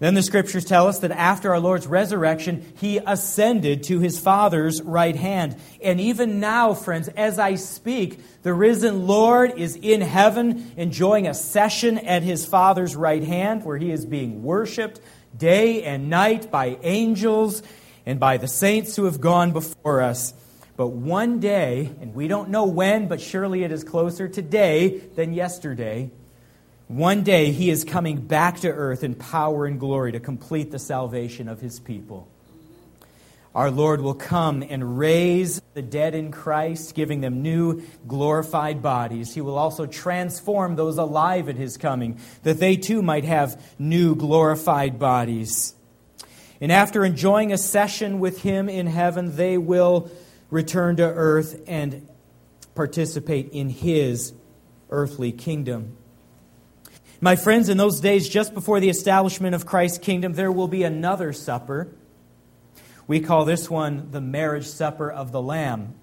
Then 0.00 0.14
the 0.14 0.22
scriptures 0.22 0.64
tell 0.64 0.88
us 0.88 1.00
that 1.00 1.10
after 1.10 1.52
our 1.52 1.60
Lord's 1.60 1.86
resurrection, 1.86 2.72
he 2.80 2.98
ascended 3.06 3.82
to 3.84 4.00
his 4.00 4.18
Father's 4.18 4.80
right 4.80 5.14
hand. 5.14 5.56
And 5.82 6.00
even 6.00 6.40
now, 6.40 6.72
friends, 6.72 7.08
as 7.08 7.38
I 7.38 7.56
speak, 7.56 8.18
the 8.42 8.54
risen 8.54 9.06
Lord 9.06 9.58
is 9.58 9.76
in 9.76 10.00
heaven 10.00 10.72
enjoying 10.78 11.26
a 11.26 11.34
session 11.34 11.98
at 11.98 12.22
his 12.22 12.46
Father's 12.46 12.96
right 12.96 13.22
hand 13.22 13.62
where 13.62 13.76
he 13.76 13.92
is 13.92 14.06
being 14.06 14.42
worshiped 14.42 15.00
day 15.36 15.82
and 15.82 16.08
night 16.08 16.50
by 16.50 16.78
angels 16.82 17.62
and 18.06 18.18
by 18.18 18.38
the 18.38 18.48
saints 18.48 18.96
who 18.96 19.04
have 19.04 19.20
gone 19.20 19.52
before 19.52 20.00
us. 20.00 20.32
But 20.78 20.88
one 20.88 21.40
day, 21.40 21.90
and 22.00 22.14
we 22.14 22.26
don't 22.26 22.48
know 22.48 22.64
when, 22.64 23.06
but 23.06 23.20
surely 23.20 23.64
it 23.64 23.70
is 23.70 23.84
closer 23.84 24.28
today 24.28 24.96
than 25.14 25.34
yesterday, 25.34 26.10
one 26.90 27.22
day 27.22 27.52
he 27.52 27.70
is 27.70 27.84
coming 27.84 28.20
back 28.20 28.58
to 28.58 28.68
earth 28.68 29.04
in 29.04 29.14
power 29.14 29.64
and 29.64 29.78
glory 29.78 30.10
to 30.10 30.18
complete 30.18 30.72
the 30.72 30.78
salvation 30.80 31.48
of 31.48 31.60
his 31.60 31.78
people. 31.78 32.26
Our 33.54 33.70
Lord 33.70 34.00
will 34.00 34.14
come 34.14 34.64
and 34.68 34.98
raise 34.98 35.62
the 35.74 35.82
dead 35.82 36.16
in 36.16 36.32
Christ, 36.32 36.96
giving 36.96 37.20
them 37.20 37.42
new 37.42 37.82
glorified 38.08 38.82
bodies. 38.82 39.32
He 39.32 39.40
will 39.40 39.56
also 39.56 39.86
transform 39.86 40.74
those 40.74 40.98
alive 40.98 41.48
at 41.48 41.54
his 41.54 41.76
coming, 41.76 42.18
that 42.42 42.58
they 42.58 42.74
too 42.74 43.02
might 43.02 43.24
have 43.24 43.62
new 43.78 44.16
glorified 44.16 44.98
bodies. 44.98 45.76
And 46.60 46.72
after 46.72 47.04
enjoying 47.04 47.52
a 47.52 47.58
session 47.58 48.18
with 48.18 48.42
him 48.42 48.68
in 48.68 48.88
heaven, 48.88 49.36
they 49.36 49.58
will 49.58 50.10
return 50.50 50.96
to 50.96 51.04
earth 51.04 51.62
and 51.68 52.08
participate 52.74 53.50
in 53.52 53.68
his 53.68 54.32
earthly 54.90 55.30
kingdom. 55.30 55.96
My 57.22 57.36
friends, 57.36 57.68
in 57.68 57.76
those 57.76 58.00
days, 58.00 58.28
just 58.28 58.54
before 58.54 58.80
the 58.80 58.88
establishment 58.88 59.54
of 59.54 59.66
Christ's 59.66 59.98
kingdom, 59.98 60.32
there 60.32 60.50
will 60.50 60.68
be 60.68 60.84
another 60.84 61.34
supper. 61.34 61.88
We 63.06 63.20
call 63.20 63.44
this 63.44 63.68
one 63.68 64.10
the 64.10 64.22
marriage 64.22 64.66
supper 64.66 65.10
of 65.10 65.30
the 65.30 65.42
Lamb 65.42 65.94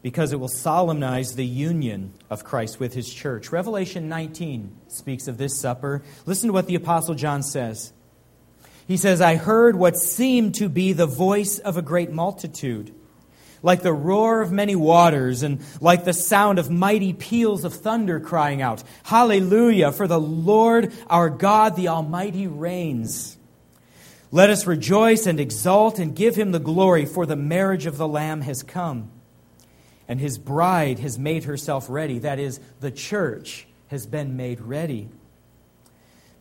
because 0.00 0.32
it 0.32 0.38
will 0.38 0.48
solemnize 0.48 1.34
the 1.34 1.44
union 1.44 2.12
of 2.30 2.44
Christ 2.44 2.78
with 2.78 2.94
his 2.94 3.12
church. 3.12 3.50
Revelation 3.50 4.08
19 4.08 4.76
speaks 4.86 5.26
of 5.26 5.36
this 5.36 5.58
supper. 5.58 6.02
Listen 6.26 6.46
to 6.46 6.52
what 6.52 6.68
the 6.68 6.76
Apostle 6.76 7.16
John 7.16 7.42
says. 7.42 7.92
He 8.86 8.96
says, 8.96 9.20
I 9.20 9.34
heard 9.34 9.76
what 9.76 9.96
seemed 9.96 10.54
to 10.56 10.68
be 10.68 10.92
the 10.92 11.06
voice 11.06 11.58
of 11.58 11.76
a 11.76 11.82
great 11.82 12.12
multitude, 12.12 12.94
like 13.62 13.82
the 13.82 13.92
roar 13.92 14.40
of 14.40 14.52
many 14.52 14.76
waters, 14.76 15.42
and 15.42 15.60
like 15.80 16.04
the 16.04 16.12
sound 16.12 16.58
of 16.58 16.70
mighty 16.70 17.12
peals 17.12 17.64
of 17.64 17.74
thunder 17.74 18.20
crying 18.20 18.62
out, 18.62 18.82
Hallelujah, 19.02 19.92
for 19.92 20.06
the 20.06 20.20
Lord 20.20 20.92
our 21.08 21.30
God, 21.30 21.76
the 21.76 21.88
Almighty, 21.88 22.46
reigns. 22.46 23.36
Let 24.30 24.50
us 24.50 24.66
rejoice 24.66 25.26
and 25.26 25.40
exult 25.40 25.98
and 25.98 26.14
give 26.14 26.36
him 26.36 26.52
the 26.52 26.58
glory, 26.58 27.06
for 27.06 27.26
the 27.26 27.36
marriage 27.36 27.86
of 27.86 27.96
the 27.96 28.08
Lamb 28.08 28.42
has 28.42 28.62
come 28.62 29.10
and 30.08 30.18
his 30.18 30.38
bride 30.38 30.98
has 30.98 31.18
made 31.18 31.44
herself 31.44 31.86
ready. 31.88 32.18
That 32.18 32.38
is, 32.38 32.58
the 32.80 32.90
church 32.90 33.66
has 33.88 34.06
been 34.06 34.36
made 34.36 34.60
ready. 34.60 35.10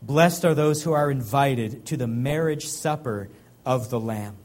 Blessed 0.02 0.46
are 0.46 0.56
those 0.56 0.84
who 0.84 0.94
are 0.94 1.12
invited 1.12 1.86
to 1.88 1.98
the 1.98 2.08
marriage 2.08 2.66
supper 2.68 3.30
of 3.66 3.90
the 3.90 4.00
Lamb. 4.00 4.38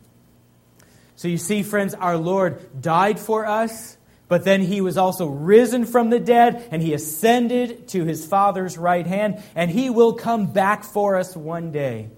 So 1.16 1.28
you 1.28 1.38
see, 1.38 1.62
friends, 1.62 1.94
our 1.94 2.16
Lord 2.16 2.80
died 2.80 3.20
for 3.20 3.46
us, 3.46 3.96
but 4.28 4.44
then 4.44 4.62
he 4.62 4.80
was 4.80 4.96
also 4.96 5.26
risen 5.26 5.84
from 5.84 6.10
the 6.10 6.18
dead, 6.18 6.66
and 6.70 6.80
he 6.82 6.94
ascended 6.94 7.88
to 7.88 8.04
his 8.04 8.26
Father's 8.26 8.78
right 8.78 9.06
hand, 9.06 9.42
and 9.54 9.70
he 9.70 9.90
will 9.90 10.14
come 10.14 10.52
back 10.52 10.84
for 10.84 11.16
us 11.16 11.36
one 11.36 11.70
day. 11.70 12.08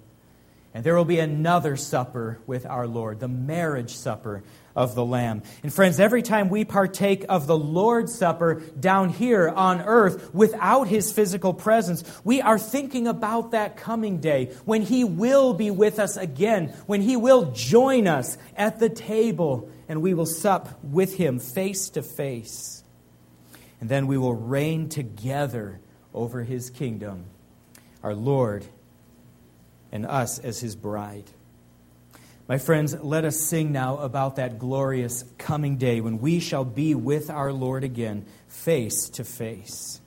And 0.73 0.85
there 0.85 0.97
will 0.97 1.05
be 1.05 1.19
another 1.19 1.77
supper 1.77 2.39
with 2.47 2.67
our 2.67 2.87
Lord, 2.87 3.21
the 3.21 3.29
marriage 3.29 3.95
supper 3.95 4.43
of 4.77 4.95
the 4.95 5.05
Lamb. 5.05 5.43
And 5.63 5.73
friends, 5.73 6.01
every 6.01 6.23
time 6.23 6.49
we 6.49 6.65
partake 6.65 7.25
of 7.29 7.47
the 7.47 7.57
Lord's 7.57 8.15
Supper 8.15 8.63
down 8.79 9.09
here 9.09 9.49
on 9.49 9.81
earth 9.81 10.35
without 10.35 10.89
His 10.89 11.13
physical 11.13 11.55
presence, 11.55 12.03
we 12.25 12.41
are 12.41 12.59
thinking 12.59 13.07
about 13.07 13.53
that 13.53 13.77
coming 13.77 14.19
day 14.19 14.53
when 14.65 14.83
He 14.83 15.05
will 15.05 15.55
be 15.55 15.71
with 15.71 15.99
us 15.99 16.17
again, 16.17 16.69
when 16.87 17.01
He 17.01 17.17
will 17.17 17.53
join 17.53 18.09
us 18.09 18.37
at 18.57 18.81
the 18.81 18.89
table 18.89 19.71
and 19.89 20.03
we 20.03 20.15
will 20.15 20.27
sup 20.27 20.83
with 20.83 21.17
Him 21.17 21.39
face 21.39 21.91
to 21.91 22.03
face. 22.03 22.83
And 23.81 23.89
then 23.89 24.07
we 24.07 24.19
will 24.19 24.35
reign 24.35 24.89
together 24.89 25.81
over 26.13 26.43
His 26.43 26.71
kingdom, 26.71 27.27
our 28.03 28.15
Lord 28.15 28.65
and 29.93 30.05
us 30.05 30.41
as 30.41 30.61
His 30.61 30.75
bride. 30.75 31.31
My 32.47 32.59
friends, 32.59 32.95
let 33.03 33.25
us 33.25 33.41
sing 33.41 33.73
now 33.73 33.97
about 33.97 34.37
that 34.37 34.59
glorious 34.59 35.25
coming 35.39 35.79
day 35.79 36.03
when 36.03 36.19
we 36.19 36.41
shall 36.41 36.65
be 36.65 36.95
with 36.95 37.31
our 37.31 37.55
Lord 37.55 37.85
again, 37.85 38.27
face 38.49 39.09
to 39.11 39.25
face. 39.25 40.03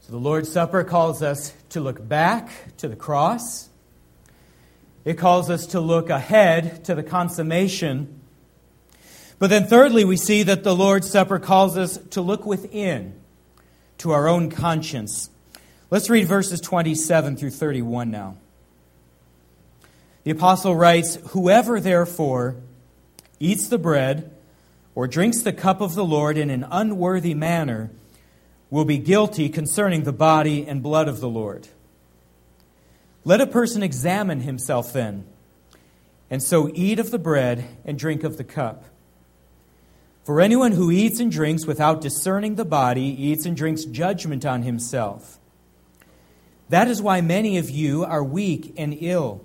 So 0.00 0.12
the 0.12 0.16
Lord's 0.16 0.50
Supper 0.50 0.84
calls 0.84 1.22
us 1.22 1.52
to 1.68 1.82
look 1.82 2.08
back 2.08 2.48
to 2.78 2.88
the 2.88 2.96
cross. 2.96 3.68
It 5.04 5.18
calls 5.18 5.50
us 5.50 5.66
to 5.66 5.80
look 5.80 6.08
ahead 6.08 6.86
to 6.86 6.94
the 6.94 7.02
consummation 7.02 8.17
but 9.38 9.50
then, 9.50 9.66
thirdly, 9.66 10.04
we 10.04 10.16
see 10.16 10.42
that 10.42 10.64
the 10.64 10.74
Lord's 10.74 11.08
Supper 11.08 11.38
calls 11.38 11.76
us 11.76 11.98
to 12.10 12.20
look 12.20 12.44
within, 12.44 13.14
to 13.98 14.10
our 14.10 14.28
own 14.28 14.50
conscience. 14.50 15.30
Let's 15.90 16.10
read 16.10 16.26
verses 16.26 16.60
27 16.60 17.36
through 17.36 17.50
31 17.50 18.10
now. 18.10 18.36
The 20.24 20.32
apostle 20.32 20.74
writes 20.74 21.16
Whoever, 21.30 21.80
therefore, 21.80 22.56
eats 23.40 23.68
the 23.68 23.78
bread 23.78 24.30
or 24.94 25.06
drinks 25.06 25.42
the 25.42 25.52
cup 25.52 25.80
of 25.80 25.94
the 25.94 26.04
Lord 26.04 26.36
in 26.36 26.50
an 26.50 26.66
unworthy 26.70 27.32
manner 27.32 27.90
will 28.70 28.84
be 28.84 28.98
guilty 28.98 29.48
concerning 29.48 30.02
the 30.02 30.12
body 30.12 30.66
and 30.66 30.82
blood 30.82 31.08
of 31.08 31.20
the 31.20 31.28
Lord. 31.28 31.68
Let 33.24 33.40
a 33.40 33.46
person 33.46 33.82
examine 33.82 34.40
himself 34.40 34.92
then, 34.92 35.24
and 36.28 36.42
so 36.42 36.70
eat 36.74 36.98
of 36.98 37.10
the 37.10 37.18
bread 37.18 37.64
and 37.84 37.98
drink 37.98 38.24
of 38.24 38.36
the 38.36 38.44
cup. 38.44 38.84
For 40.28 40.42
anyone 40.42 40.72
who 40.72 40.90
eats 40.90 41.20
and 41.20 41.32
drinks 41.32 41.64
without 41.64 42.02
discerning 42.02 42.56
the 42.56 42.66
body 42.66 43.00
eats 43.00 43.46
and 43.46 43.56
drinks 43.56 43.86
judgment 43.86 44.44
on 44.44 44.60
himself. 44.60 45.38
That 46.68 46.86
is 46.86 47.00
why 47.00 47.22
many 47.22 47.56
of 47.56 47.70
you 47.70 48.04
are 48.04 48.22
weak 48.22 48.74
and 48.76 48.94
ill, 49.00 49.42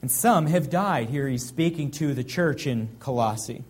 and 0.00 0.08
some 0.08 0.46
have 0.46 0.70
died. 0.70 1.08
Here 1.08 1.26
he's 1.26 1.44
speaking 1.44 1.90
to 1.90 2.14
the 2.14 2.22
church 2.22 2.68
in 2.68 2.90
Colossae. 3.00 3.64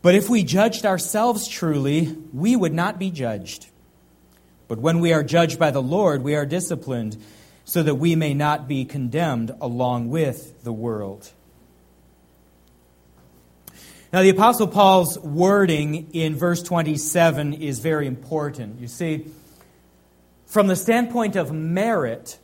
But 0.00 0.14
if 0.14 0.30
we 0.30 0.44
judged 0.44 0.86
ourselves 0.86 1.48
truly, 1.48 2.16
we 2.32 2.54
would 2.54 2.72
not 2.72 3.00
be 3.00 3.10
judged. 3.10 3.66
But 4.68 4.78
when 4.78 5.00
we 5.00 5.12
are 5.12 5.24
judged 5.24 5.58
by 5.58 5.72
the 5.72 5.82
Lord, 5.82 6.22
we 6.22 6.36
are 6.36 6.46
disciplined, 6.46 7.20
so 7.64 7.82
that 7.82 7.96
we 7.96 8.14
may 8.14 8.32
not 8.32 8.68
be 8.68 8.84
condemned 8.84 9.50
along 9.60 10.10
with 10.10 10.62
the 10.62 10.72
world. 10.72 11.32
Now, 14.12 14.20
the 14.20 14.28
Apostle 14.28 14.66
Paul's 14.66 15.18
wording 15.18 16.10
in 16.12 16.36
verse 16.36 16.62
27 16.62 17.54
is 17.54 17.78
very 17.78 18.06
important. 18.06 18.78
You 18.78 18.86
see, 18.86 19.26
from 20.44 20.66
the 20.66 20.76
standpoint 20.76 21.34
of 21.34 21.50
merit, 21.50 22.38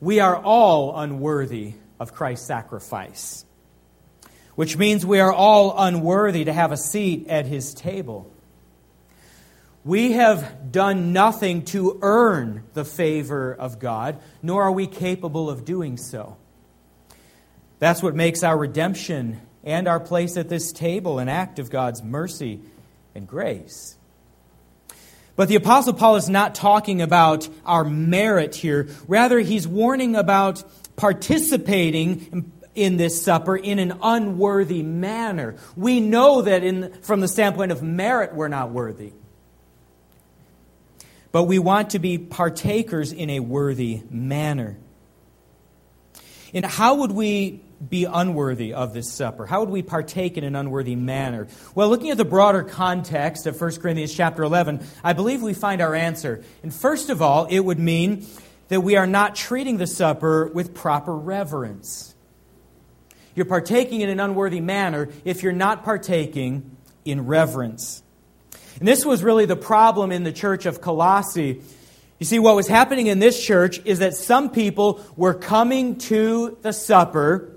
we 0.00 0.20
are 0.20 0.36
all 0.36 0.96
unworthy 0.96 1.74
of 1.98 2.14
Christ's 2.14 2.46
sacrifice, 2.46 3.44
which 4.54 4.76
means 4.76 5.04
we 5.04 5.18
are 5.18 5.32
all 5.32 5.76
unworthy 5.76 6.44
to 6.44 6.52
have 6.52 6.70
a 6.70 6.76
seat 6.76 7.26
at 7.26 7.46
his 7.46 7.74
table. 7.74 8.32
We 9.84 10.12
have 10.12 10.70
done 10.70 11.12
nothing 11.12 11.64
to 11.64 11.98
earn 12.00 12.62
the 12.74 12.84
favor 12.84 13.52
of 13.52 13.80
God, 13.80 14.20
nor 14.40 14.62
are 14.62 14.72
we 14.72 14.86
capable 14.86 15.50
of 15.50 15.64
doing 15.64 15.96
so. 15.96 16.36
That's 17.80 18.04
what 18.04 18.14
makes 18.14 18.44
our 18.44 18.56
redemption 18.56 19.40
and 19.64 19.88
our 19.88 20.00
place 20.00 20.36
at 20.36 20.48
this 20.48 20.72
table 20.72 21.18
an 21.18 21.28
act 21.28 21.58
of 21.58 21.70
God's 21.70 22.02
mercy 22.02 22.60
and 23.14 23.26
grace. 23.26 23.96
But 25.36 25.48
the 25.48 25.54
Apostle 25.54 25.92
Paul 25.92 26.16
is 26.16 26.28
not 26.28 26.56
talking 26.56 27.00
about 27.00 27.48
our 27.64 27.84
merit 27.84 28.56
here. 28.56 28.88
Rather, 29.06 29.38
he's 29.38 29.68
warning 29.68 30.16
about 30.16 30.64
participating 30.96 32.52
in 32.74 32.96
this 32.96 33.22
supper 33.22 33.56
in 33.56 33.78
an 33.78 33.98
unworthy 34.02 34.82
manner. 34.82 35.56
We 35.76 36.00
know 36.00 36.42
that 36.42 36.64
in, 36.64 36.92
from 37.02 37.20
the 37.20 37.28
standpoint 37.28 37.70
of 37.70 37.82
merit, 37.82 38.34
we're 38.34 38.48
not 38.48 38.70
worthy. 38.70 39.12
But 41.30 41.44
we 41.44 41.58
want 41.58 41.90
to 41.90 41.98
be 41.98 42.18
partakers 42.18 43.12
in 43.12 43.30
a 43.30 43.40
worthy 43.40 44.02
manner. 44.10 44.76
And 46.54 46.64
how 46.64 46.96
would 46.96 47.12
we 47.12 47.60
be 47.86 48.04
unworthy 48.04 48.72
of 48.72 48.94
this 48.94 49.12
supper? 49.12 49.46
How 49.46 49.60
would 49.60 49.70
we 49.70 49.82
partake 49.82 50.36
in 50.36 50.44
an 50.44 50.56
unworthy 50.56 50.96
manner? 50.96 51.48
Well, 51.74 51.88
looking 51.88 52.10
at 52.10 52.16
the 52.16 52.24
broader 52.24 52.62
context 52.62 53.46
of 53.46 53.60
1 53.60 53.76
Corinthians 53.76 54.14
chapter 54.14 54.42
11, 54.42 54.84
I 55.04 55.12
believe 55.12 55.42
we 55.42 55.54
find 55.54 55.80
our 55.80 55.94
answer. 55.94 56.42
And 56.62 56.74
first 56.74 57.10
of 57.10 57.22
all, 57.22 57.46
it 57.46 57.60
would 57.60 57.78
mean 57.78 58.26
that 58.68 58.80
we 58.80 58.96
are 58.96 59.06
not 59.06 59.34
treating 59.34 59.78
the 59.78 59.86
supper 59.86 60.46
with 60.46 60.74
proper 60.74 61.14
reverence. 61.14 62.14
You're 63.34 63.46
partaking 63.46 64.00
in 64.00 64.08
an 64.08 64.20
unworthy 64.20 64.60
manner 64.60 65.08
if 65.24 65.42
you're 65.42 65.52
not 65.52 65.84
partaking 65.84 66.76
in 67.04 67.26
reverence. 67.26 68.02
And 68.78 68.86
this 68.86 69.04
was 69.04 69.22
really 69.22 69.46
the 69.46 69.56
problem 69.56 70.12
in 70.12 70.24
the 70.24 70.32
church 70.32 70.66
of 70.66 70.80
Colossae. 70.80 71.62
You 72.18 72.26
see, 72.26 72.38
what 72.38 72.56
was 72.56 72.66
happening 72.66 73.06
in 73.06 73.20
this 73.20 73.42
church 73.42 73.80
is 73.84 74.00
that 74.00 74.14
some 74.14 74.50
people 74.50 75.00
were 75.16 75.34
coming 75.34 75.98
to 75.98 76.58
the 76.62 76.72
supper 76.72 77.54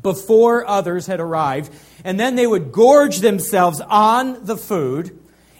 before 0.00 0.66
others 0.66 1.06
had 1.06 1.20
arrived. 1.20 1.72
And 2.04 2.18
then 2.18 2.36
they 2.36 2.46
would 2.46 2.72
gorge 2.72 3.18
themselves 3.18 3.80
on 3.80 4.44
the 4.44 4.56
food. 4.56 5.18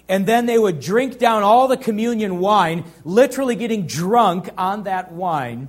And 0.09 0.27
then 0.27 0.47
they 0.47 0.59
would 0.59 0.81
drink 0.81 1.19
down 1.19 1.43
all 1.43 1.69
the 1.69 1.77
communion 1.77 2.39
wine, 2.39 2.85
literally 3.05 3.57
getting 3.57 3.87
drunk 3.87 4.51
on 4.59 4.85
that 4.85 5.13
wine. 5.13 5.69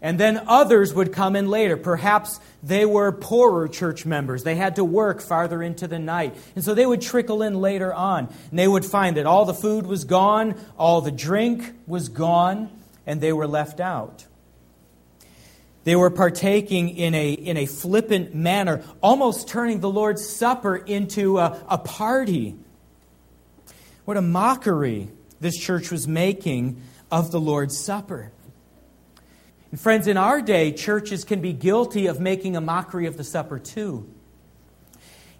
And 0.00 0.18
then 0.18 0.42
others 0.48 0.92
would 0.92 1.12
come 1.12 1.36
in 1.36 1.48
later. 1.48 1.76
Perhaps 1.76 2.40
they 2.60 2.84
were 2.84 3.12
poorer 3.12 3.68
church 3.68 4.04
members. 4.04 4.42
They 4.42 4.56
had 4.56 4.76
to 4.76 4.84
work 4.84 5.20
farther 5.20 5.62
into 5.62 5.86
the 5.86 6.00
night. 6.00 6.34
And 6.56 6.64
so 6.64 6.74
they 6.74 6.84
would 6.84 7.00
trickle 7.00 7.40
in 7.40 7.60
later 7.60 7.94
on. 7.94 8.28
And 8.50 8.58
they 8.58 8.66
would 8.66 8.84
find 8.84 9.16
that 9.16 9.26
all 9.26 9.44
the 9.44 9.54
food 9.54 9.86
was 9.86 10.02
gone, 10.04 10.56
all 10.76 11.00
the 11.02 11.12
drink 11.12 11.72
was 11.86 12.08
gone, 12.08 12.68
and 13.06 13.20
they 13.20 13.32
were 13.32 13.46
left 13.46 13.78
out. 13.78 14.26
They 15.84 15.96
were 15.96 16.10
partaking 16.10 16.90
in 16.90 17.14
a, 17.14 17.32
in 17.32 17.56
a 17.56 17.66
flippant 17.66 18.34
manner, 18.34 18.82
almost 19.02 19.48
turning 19.48 19.80
the 19.80 19.90
Lord's 19.90 20.26
Supper 20.26 20.76
into 20.76 21.38
a, 21.38 21.60
a 21.68 21.78
party. 21.78 22.56
What 24.04 24.16
a 24.16 24.22
mockery 24.22 25.08
this 25.40 25.56
church 25.56 25.90
was 25.90 26.06
making 26.06 26.80
of 27.10 27.32
the 27.32 27.40
Lord's 27.40 27.76
Supper. 27.76 28.30
And 29.72 29.80
friends, 29.80 30.06
in 30.06 30.16
our 30.16 30.40
day, 30.40 30.70
churches 30.70 31.24
can 31.24 31.40
be 31.40 31.52
guilty 31.52 32.06
of 32.06 32.20
making 32.20 32.56
a 32.56 32.60
mockery 32.60 33.06
of 33.06 33.16
the 33.16 33.24
supper 33.24 33.58
too. 33.58 34.08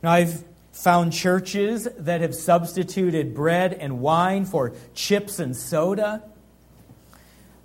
Now, 0.02 0.12
I've 0.12 0.42
found 0.72 1.12
churches 1.12 1.86
that 1.98 2.22
have 2.22 2.34
substituted 2.34 3.34
bread 3.34 3.74
and 3.74 4.00
wine 4.00 4.46
for 4.46 4.72
chips 4.94 5.38
and 5.38 5.54
soda. 5.54 6.22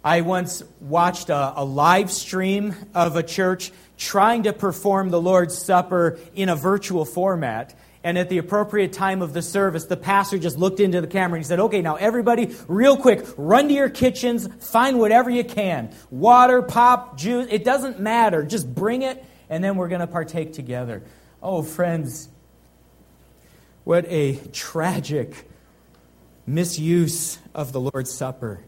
I 0.04 0.22
once 0.22 0.64
watched 0.80 1.30
a, 1.30 1.60
a, 1.60 1.66
live 1.66 2.12
stream 2.12 2.76
of 2.94 3.16
a 3.16 3.24
church 3.24 3.72
trying 3.98 4.44
to 4.44 4.54
perform 4.54 5.10
the 5.10 5.20
Lord's 5.20 5.58
Supper 5.58 6.20
in 6.36 6.50
a 6.50 6.56
virtual 6.56 7.04
format. 7.04 7.76
And 8.04 8.18
at 8.18 8.30
the 8.30 8.38
appropriate 8.38 8.94
time 8.94 9.22
of 9.22 9.34
the 9.34 9.42
service, 9.42 9.86
the 9.86 9.98
pastor 9.98 10.38
just 10.38 10.58
looked 10.58 10.80
into 10.80 11.02
the 11.02 11.08
camera 11.08 11.38
and 11.38 11.44
he 11.44 11.48
said, 11.48 11.60
Okay, 11.60 11.82
now 11.82 11.96
everybody, 11.96 12.56
real 12.68 12.96
quick, 12.96 13.26
run 13.36 13.68
to 13.68 13.74
your 13.74 13.90
kitchens, 13.90 14.48
find 14.66 15.00
whatever 15.00 15.30
you 15.30 15.44
can 15.44 15.94
water, 16.10 16.62
pop, 16.62 17.18
juice, 17.18 17.48
it 17.50 17.66
doesn't 17.66 18.00
matter. 18.00 18.44
Just 18.44 18.74
bring 18.74 19.02
it, 19.02 19.26
and 19.50 19.64
then 19.64 19.76
we're 19.76 19.90
going 19.90 20.02
to 20.02 20.08
partake 20.08 20.54
together. 20.54 21.04
Oh, 21.42 21.64
friends, 21.64 22.30
what 23.84 24.06
a 24.08 24.36
tragic 24.54 25.50
misuse 26.46 27.40
of 27.54 27.74
the 27.74 27.82
Lord's 27.82 28.12
Supper. 28.14 28.62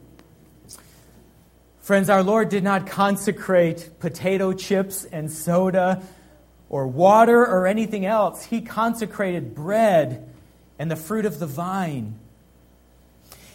Friends, 1.89 2.07
our 2.11 2.21
Lord 2.21 2.49
did 2.49 2.63
not 2.63 2.85
consecrate 2.85 3.89
potato 3.99 4.53
chips 4.53 5.05
and 5.05 5.31
soda 5.31 6.03
or 6.69 6.85
water 6.85 7.43
or 7.43 7.65
anything 7.65 8.05
else. 8.05 8.45
He 8.45 8.61
consecrated 8.61 9.55
bread 9.55 10.31
and 10.77 10.91
the 10.91 10.95
fruit 10.95 11.25
of 11.25 11.39
the 11.39 11.47
vine. 11.47 12.19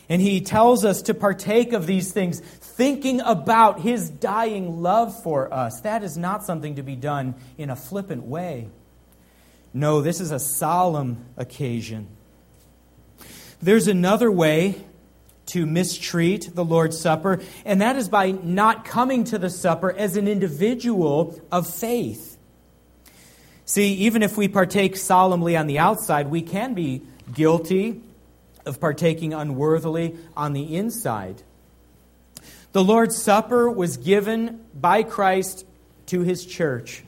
And 0.09 0.20
he 0.20 0.40
tells 0.40 0.85
us 0.85 1.03
to 1.03 1.14
partake 1.14 1.73
of 1.73 1.87
these 1.87 2.11
things, 2.11 2.40
thinking 2.40 3.20
about 3.20 3.79
his 3.79 4.11
dying 4.11 4.83
love 4.83 5.23
for 5.23 5.55
us. 5.55 5.83
That 5.83 6.03
is 6.03 6.18
not 6.18 6.44
something 6.44 6.75
to 6.75 6.83
be 6.83 6.97
done 6.97 7.37
in 7.57 7.70
a 7.70 7.77
flippant 7.77 8.25
way. 8.25 8.66
No, 9.73 10.01
this 10.01 10.20
is 10.20 10.33
a 10.33 10.40
solemn 10.40 11.25
occasion. 11.37 12.09
There's 13.62 13.87
another 13.87 14.29
way 14.29 14.85
to 15.47 15.67
mistreat 15.67 16.55
the 16.55 16.65
Lord's 16.65 16.99
Supper, 16.99 17.41
and 17.65 17.81
that 17.81 17.97
is 17.97 18.09
by 18.09 18.31
not 18.31 18.85
coming 18.85 19.25
to 19.25 19.39
the 19.39 19.51
supper 19.51 19.93
as 19.93 20.17
an 20.17 20.27
individual 20.27 21.41
of 21.53 21.69
faith. 21.69 22.39
See, 23.67 23.95
even 23.95 24.23
if 24.23 24.37
we 24.37 24.49
partake 24.49 24.97
solemnly 24.97 25.57
on 25.57 25.67
the 25.67 25.79
outside, 25.79 26.31
we 26.31 26.43
can 26.43 26.75
be 26.75 27.03
guilty 27.33 28.03
of 28.67 28.81
partaking 28.81 29.33
unworthily 29.33 30.17
on 30.37 30.53
the 30.53 30.77
inside. 30.77 31.43
The 32.73 32.85
Lord's 32.85 33.17
Supper 33.17 33.71
was 33.71 33.97
given 33.97 34.65
by 34.75 35.03
Christ 35.03 35.65
to 36.07 36.21
his 36.23 36.45
church. 36.45 37.05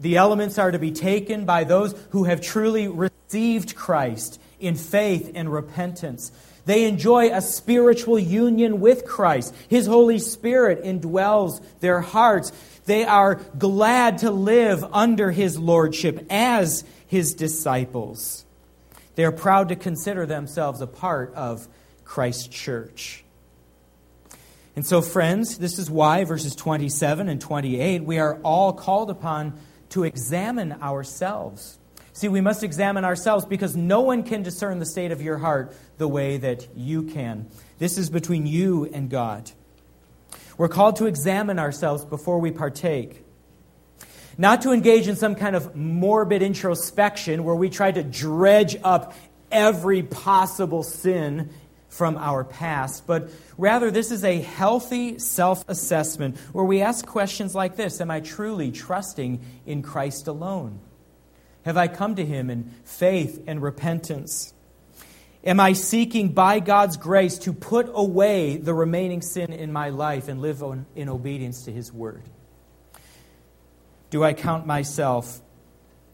The 0.00 0.16
elements 0.16 0.58
are 0.58 0.70
to 0.70 0.78
be 0.78 0.92
taken 0.92 1.44
by 1.44 1.64
those 1.64 1.94
who 2.10 2.24
have 2.24 2.40
truly 2.40 2.88
received 2.88 3.74
Christ 3.74 4.40
in 4.58 4.74
faith 4.74 5.32
and 5.34 5.52
repentance. 5.52 6.32
They 6.66 6.84
enjoy 6.84 7.32
a 7.32 7.40
spiritual 7.40 8.18
union 8.18 8.80
with 8.80 9.06
Christ. 9.06 9.54
His 9.68 9.86
Holy 9.86 10.18
Spirit 10.18 10.82
indwells 10.82 11.62
their 11.80 12.00
hearts. 12.00 12.52
They 12.84 13.04
are 13.04 13.36
glad 13.56 14.18
to 14.18 14.32
live 14.32 14.84
under 14.92 15.30
His 15.30 15.58
Lordship 15.58 16.26
as 16.28 16.84
His 17.06 17.34
disciples. 17.34 18.44
They 19.14 19.24
are 19.24 19.32
proud 19.32 19.68
to 19.68 19.76
consider 19.76 20.26
themselves 20.26 20.80
a 20.80 20.86
part 20.88 21.32
of 21.34 21.66
Christ's 22.04 22.48
church. 22.48 23.24
And 24.74 24.84
so, 24.84 25.00
friends, 25.00 25.58
this 25.58 25.78
is 25.78 25.90
why, 25.90 26.24
verses 26.24 26.54
27 26.54 27.28
and 27.28 27.40
28, 27.40 28.04
we 28.04 28.18
are 28.18 28.38
all 28.42 28.72
called 28.72 29.08
upon 29.08 29.58
to 29.90 30.04
examine 30.04 30.72
ourselves. 30.82 31.78
See, 32.16 32.28
we 32.28 32.40
must 32.40 32.62
examine 32.62 33.04
ourselves 33.04 33.44
because 33.44 33.76
no 33.76 34.00
one 34.00 34.22
can 34.22 34.42
discern 34.42 34.78
the 34.78 34.86
state 34.86 35.12
of 35.12 35.20
your 35.20 35.36
heart 35.36 35.76
the 35.98 36.08
way 36.08 36.38
that 36.38 36.66
you 36.74 37.02
can. 37.02 37.46
This 37.78 37.98
is 37.98 38.08
between 38.08 38.46
you 38.46 38.86
and 38.86 39.10
God. 39.10 39.50
We're 40.56 40.70
called 40.70 40.96
to 40.96 41.04
examine 41.04 41.58
ourselves 41.58 42.06
before 42.06 42.38
we 42.38 42.52
partake. 42.52 43.22
Not 44.38 44.62
to 44.62 44.72
engage 44.72 45.08
in 45.08 45.16
some 45.16 45.34
kind 45.34 45.54
of 45.54 45.76
morbid 45.76 46.40
introspection 46.40 47.44
where 47.44 47.54
we 47.54 47.68
try 47.68 47.92
to 47.92 48.02
dredge 48.02 48.78
up 48.82 49.12
every 49.52 50.02
possible 50.02 50.84
sin 50.84 51.50
from 51.90 52.16
our 52.16 52.44
past, 52.44 53.06
but 53.06 53.28
rather 53.58 53.90
this 53.90 54.10
is 54.10 54.24
a 54.24 54.40
healthy 54.40 55.18
self 55.18 55.68
assessment 55.68 56.38
where 56.52 56.64
we 56.64 56.80
ask 56.80 57.04
questions 57.04 57.54
like 57.54 57.76
this 57.76 58.00
Am 58.00 58.10
I 58.10 58.20
truly 58.20 58.72
trusting 58.72 59.44
in 59.66 59.82
Christ 59.82 60.28
alone? 60.28 60.80
Have 61.66 61.76
I 61.76 61.88
come 61.88 62.14
to 62.14 62.24
Him 62.24 62.48
in 62.48 62.72
faith 62.84 63.42
and 63.48 63.60
repentance? 63.60 64.54
Am 65.42 65.58
I 65.58 65.72
seeking 65.72 66.28
by 66.28 66.60
God's 66.60 66.96
grace 66.96 67.38
to 67.38 67.52
put 67.52 67.90
away 67.92 68.56
the 68.56 68.72
remaining 68.72 69.20
sin 69.20 69.52
in 69.52 69.72
my 69.72 69.88
life 69.88 70.28
and 70.28 70.40
live 70.40 70.62
in 70.94 71.08
obedience 71.08 71.64
to 71.64 71.72
His 71.72 71.92
word? 71.92 72.22
Do 74.10 74.22
I 74.22 74.32
count 74.32 74.64
myself 74.64 75.40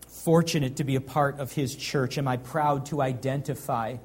fortunate 0.09 0.77
to 0.77 0.85
be 0.85 0.97
a 0.97 1.03
part 1.03 1.39
of 1.39 1.53
His 1.53 1.77
church? 1.77 2.17
Am 2.17 2.27
I 2.27 2.39
proud 2.39 2.87
to 2.87 3.03
identify 3.03 3.99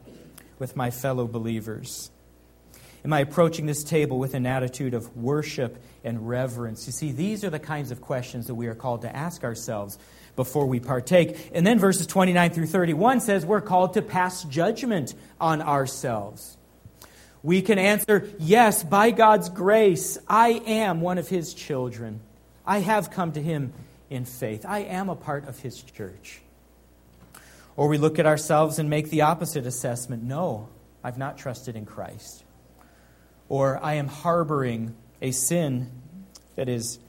with 0.60 0.76
my 0.76 0.92
fellow 0.92 1.28
believers? 1.28 2.12
Am 3.06 3.14
I 3.14 3.22
approaching 3.22 3.68
this 3.68 3.86
table 3.86 4.20
with 4.20 4.34
an 4.34 4.46
attitude 4.46 4.94
of 4.94 5.16
worship 5.16 5.82
and 6.04 6.28
reverence? 6.28 6.88
You 6.88 6.92
see, 6.92 7.14
these 7.14 7.46
are 7.46 7.50
the 7.50 7.58
kinds 7.58 7.92
of 7.92 8.02
questions 8.02 8.48
that 8.48 8.56
we 8.56 8.68
are 8.68 8.76
called 8.76 9.04
to 9.04 9.16
ask 9.16 9.46
ourselves 9.46 9.98
before 10.38 10.68
we 10.68 10.80
partake. 10.80 11.50
And 11.54 11.68
then 11.68 11.80
verses 11.80 12.08
29 12.08 12.52
through 12.52 12.68
31 12.68 13.20
says 13.20 13.46
we're 13.46 13.60
called 13.60 13.96
to 13.96 14.02
pass 14.02 14.46
judgment 14.46 15.14
on 15.42 15.62
ourselves. 15.62 16.56
We 17.44 17.62
can 17.62 17.78
answer, 17.78 18.30
yes, 18.40 18.84
by 18.84 19.12
God's 19.12 19.50
grace, 19.50 20.18
I 20.28 20.62
am 20.66 21.02
one 21.02 21.18
of 21.18 21.28
His 21.28 21.54
children. 21.54 22.22
I 22.66 22.80
have 22.80 23.12
come 23.12 23.34
to 23.34 23.42
Him 23.42 23.74
in 24.10 24.24
faith. 24.26 24.66
I 24.66 24.80
am 24.80 25.10
a 25.10 25.16
part 25.16 25.48
of 25.48 25.60
His 25.60 25.82
church. 25.82 26.42
Or 27.76 27.88
we 27.88 27.98
look 27.98 28.20
at 28.20 28.26
ourselves 28.26 28.80
and 28.80 28.90
make 28.90 29.10
the 29.10 29.22
opposite 29.22 29.66
assessment 29.66 30.24
no, 30.24 30.70
I've 31.04 31.18
not 31.18 31.38
trusted 31.38 31.76
in 31.76 31.86
Christ. 31.86 32.44
Or 33.50 33.84
I 33.84 33.96
am 33.96 34.08
harboring 34.08 34.96
a 35.22 35.32
sin 35.32 35.92
that 36.56 36.70
is 36.70 37.00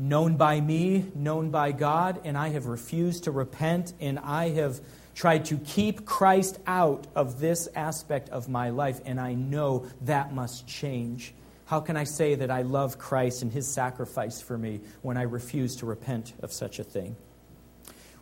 known 0.00 0.36
by 0.36 0.60
me, 0.60 1.10
known 1.14 1.50
by 1.50 1.72
God, 1.72 2.20
and 2.24 2.36
I 2.36 2.48
have 2.48 2.66
refused 2.66 3.24
to 3.24 3.30
repent, 3.30 3.92
and 4.00 4.18
I 4.18 4.48
have 4.50 4.80
tried 5.14 5.44
to 5.46 5.58
keep 5.58 6.06
Christ 6.06 6.58
out 6.66 7.06
of 7.14 7.38
this 7.38 7.68
aspect 7.76 8.30
of 8.30 8.48
my 8.48 8.70
life, 8.70 9.00
and 9.04 9.20
I 9.20 9.34
know 9.34 9.86
that 10.02 10.32
must 10.32 10.66
change. 10.66 11.34
How 11.66 11.80
can 11.80 11.96
I 11.96 12.04
say 12.04 12.34
that 12.34 12.50
I 12.50 12.62
love 12.62 12.98
Christ 12.98 13.42
and 13.42 13.52
his 13.52 13.68
sacrifice 13.68 14.40
for 14.40 14.56
me 14.56 14.80
when 15.02 15.18
I 15.18 15.22
refuse 15.22 15.76
to 15.76 15.86
repent 15.86 16.32
of 16.42 16.50
such 16.50 16.78
a 16.78 16.84
thing? 16.84 17.16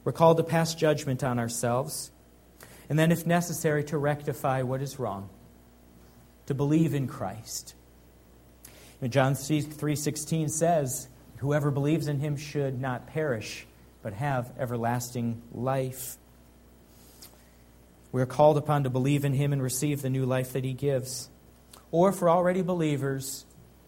We're 0.03 0.13
called 0.13 0.39
to 0.39 0.43
pass 0.43 0.75
judgment 0.75 1.23
on 1.23 1.39
ourselves, 1.39 2.11
and 2.89 2.99
then, 2.99 3.13
if 3.13 3.25
necessary, 3.25 3.85
to 3.85 3.99
rectify 3.99 4.63
what 4.63 4.83
is 4.83 4.99
wrong, 4.99 5.29
to 6.47 6.55
believe 6.55 6.93
in 6.93 7.07
Christ. 7.07 7.75
John 9.09 9.35
3:16 9.35 10.51
says, 10.51 11.09
Whoever 11.39 11.71
believes 11.71 12.09
in 12.09 12.19
him 12.19 12.37
should 12.37 12.81
not 12.81 13.07
perish, 13.07 13.67
but 14.03 14.13
have 14.13 14.53
everlasting 14.59 15.41
life. 15.53 16.17
We 18.11 18.23
are 18.23 18.27
called 18.27 18.59
upon 18.59 18.85
to 18.85 18.91
believe 18.91 19.25
in 19.25 19.35
him 19.35 19.53
and 19.53 19.63
receive 19.63 20.03
the 20.03 20.11
new 20.11 20.27
life 20.27 20.53
that 20.55 20.65
he 20.65 20.73
gives. 20.73 21.29
Or 21.91 22.11
for 22.11 22.29
already 22.29 22.63
believers, 22.63 23.45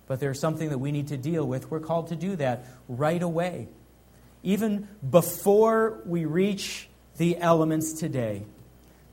but 0.07 0.21
there's 0.21 0.39
something 0.39 0.69
that 0.69 0.79
we 0.79 0.93
need 0.93 1.09
to 1.09 1.17
deal 1.17 1.47
with, 1.47 1.71
we're 1.71 1.81
called 1.81 2.09
to 2.09 2.17
do 2.17 2.37
that 2.37 2.67
right 2.89 3.23
away. 3.23 3.69
Even 4.43 4.89
before 5.09 6.01
we 6.07 6.25
reach 6.25 6.89
the 7.17 7.37
elements 7.39 7.95
today, 7.95 8.45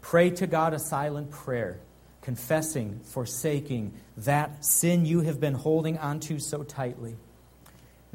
pray 0.02 0.30
to 0.30 0.48
God 0.48 0.74
a 0.74 0.80
silent 0.80 1.32
prayer, 1.32 1.80
confessing, 2.22 3.00
forsaking 3.04 3.94
that 4.18 4.64
sin 4.64 5.06
you 5.06 5.22
have 5.22 5.40
been 5.40 5.56
holding 5.56 5.98
onto 5.98 6.40
so 6.40 6.64
tightly 6.64 7.16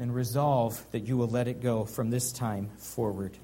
and 0.03 0.13
resolve 0.13 0.85
that 0.91 1.07
you 1.07 1.15
will 1.15 1.29
let 1.29 1.47
it 1.47 1.61
go 1.61 1.85
from 1.85 2.09
this 2.09 2.33
time 2.33 2.69
forward. 2.77 3.37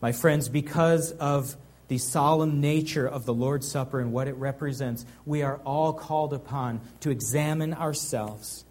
My 0.00 0.10
friends, 0.10 0.48
because 0.48 1.12
of 1.12 1.56
the 1.86 1.98
solemn 1.98 2.60
nature 2.60 3.06
of 3.06 3.24
the 3.24 3.32
Lord's 3.32 3.70
Supper 3.70 4.00
and 4.00 4.12
what 4.12 4.26
it 4.26 4.34
represents, 4.34 5.06
we 5.24 5.42
are 5.42 5.58
all 5.58 5.92
called 5.92 6.34
upon 6.34 6.80
to 7.00 7.10
examine 7.10 7.72
ourselves, 7.72 8.64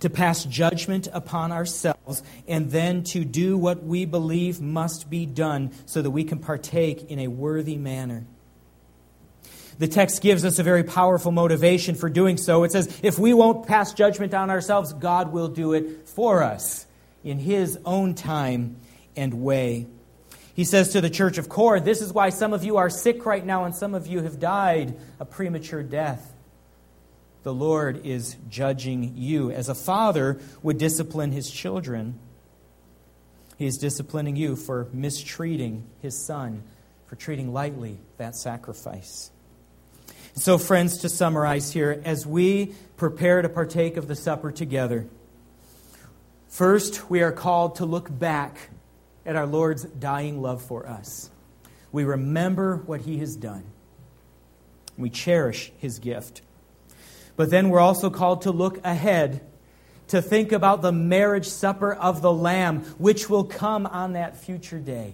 to 0.00 0.10
pass 0.10 0.44
judgment 0.44 1.06
upon 1.12 1.52
ourselves, 1.52 2.24
and 2.48 2.72
then 2.72 3.04
to 3.04 3.24
do 3.24 3.56
what 3.56 3.84
we 3.84 4.04
believe 4.04 4.60
must 4.60 5.08
be 5.08 5.24
done 5.26 5.70
so 5.86 6.02
that 6.02 6.10
we 6.10 6.24
can 6.24 6.40
partake 6.40 7.08
in 7.08 7.20
a 7.20 7.28
worthy 7.28 7.76
manner. 7.76 8.26
The 9.78 9.88
text 9.88 10.22
gives 10.22 10.44
us 10.44 10.58
a 10.58 10.62
very 10.62 10.84
powerful 10.84 11.32
motivation 11.32 11.94
for 11.94 12.08
doing 12.08 12.36
so. 12.36 12.64
It 12.64 12.72
says, 12.72 13.00
if 13.02 13.18
we 13.18 13.32
won't 13.34 13.66
pass 13.66 13.94
judgment 13.94 14.34
on 14.34 14.50
ourselves, 14.50 14.92
God 14.92 15.32
will 15.32 15.48
do 15.48 15.72
it 15.72 16.08
for 16.08 16.42
us 16.42 16.86
in 17.24 17.38
His 17.38 17.78
own 17.84 18.14
time 18.14 18.76
and 19.16 19.42
way. 19.42 19.86
He 20.54 20.64
says 20.64 20.90
to 20.90 21.00
the 21.00 21.10
church 21.10 21.38
of 21.38 21.48
Corinth, 21.48 21.84
This 21.84 22.02
is 22.02 22.12
why 22.12 22.28
some 22.28 22.52
of 22.52 22.62
you 22.62 22.76
are 22.76 22.90
sick 22.90 23.24
right 23.24 23.44
now 23.44 23.64
and 23.64 23.74
some 23.74 23.94
of 23.94 24.06
you 24.06 24.22
have 24.22 24.38
died 24.38 24.96
a 25.18 25.24
premature 25.24 25.82
death. 25.82 26.32
The 27.42 27.54
Lord 27.54 28.06
is 28.06 28.36
judging 28.48 29.16
you. 29.16 29.50
As 29.50 29.68
a 29.68 29.74
father 29.74 30.38
would 30.62 30.78
discipline 30.78 31.32
his 31.32 31.50
children, 31.50 32.18
he 33.56 33.66
is 33.66 33.78
disciplining 33.78 34.36
you 34.36 34.54
for 34.54 34.88
mistreating 34.92 35.84
his 36.00 36.24
son, 36.24 36.62
for 37.06 37.16
treating 37.16 37.52
lightly 37.52 37.98
that 38.18 38.36
sacrifice. 38.36 39.31
So, 40.34 40.56
friends, 40.56 40.98
to 40.98 41.10
summarize 41.10 41.72
here, 41.72 42.00
as 42.06 42.26
we 42.26 42.74
prepare 42.96 43.42
to 43.42 43.50
partake 43.50 43.98
of 43.98 44.08
the 44.08 44.16
supper 44.16 44.50
together, 44.50 45.06
first 46.48 47.10
we 47.10 47.22
are 47.22 47.32
called 47.32 47.76
to 47.76 47.84
look 47.84 48.08
back 48.18 48.70
at 49.26 49.36
our 49.36 49.46
Lord's 49.46 49.84
dying 49.84 50.40
love 50.40 50.62
for 50.62 50.88
us. 50.88 51.30
We 51.92 52.04
remember 52.04 52.76
what 52.76 53.02
he 53.02 53.18
has 53.18 53.36
done. 53.36 53.64
We 54.96 55.10
cherish 55.10 55.70
his 55.76 55.98
gift. 55.98 56.40
But 57.36 57.50
then 57.50 57.68
we're 57.68 57.80
also 57.80 58.08
called 58.08 58.42
to 58.42 58.52
look 58.52 58.80
ahead, 58.84 59.42
to 60.08 60.22
think 60.22 60.50
about 60.50 60.80
the 60.80 60.92
marriage 60.92 61.48
supper 61.48 61.92
of 61.92 62.22
the 62.22 62.32
Lamb, 62.32 62.80
which 62.96 63.28
will 63.28 63.44
come 63.44 63.86
on 63.86 64.14
that 64.14 64.38
future 64.38 64.78
day. 64.78 65.12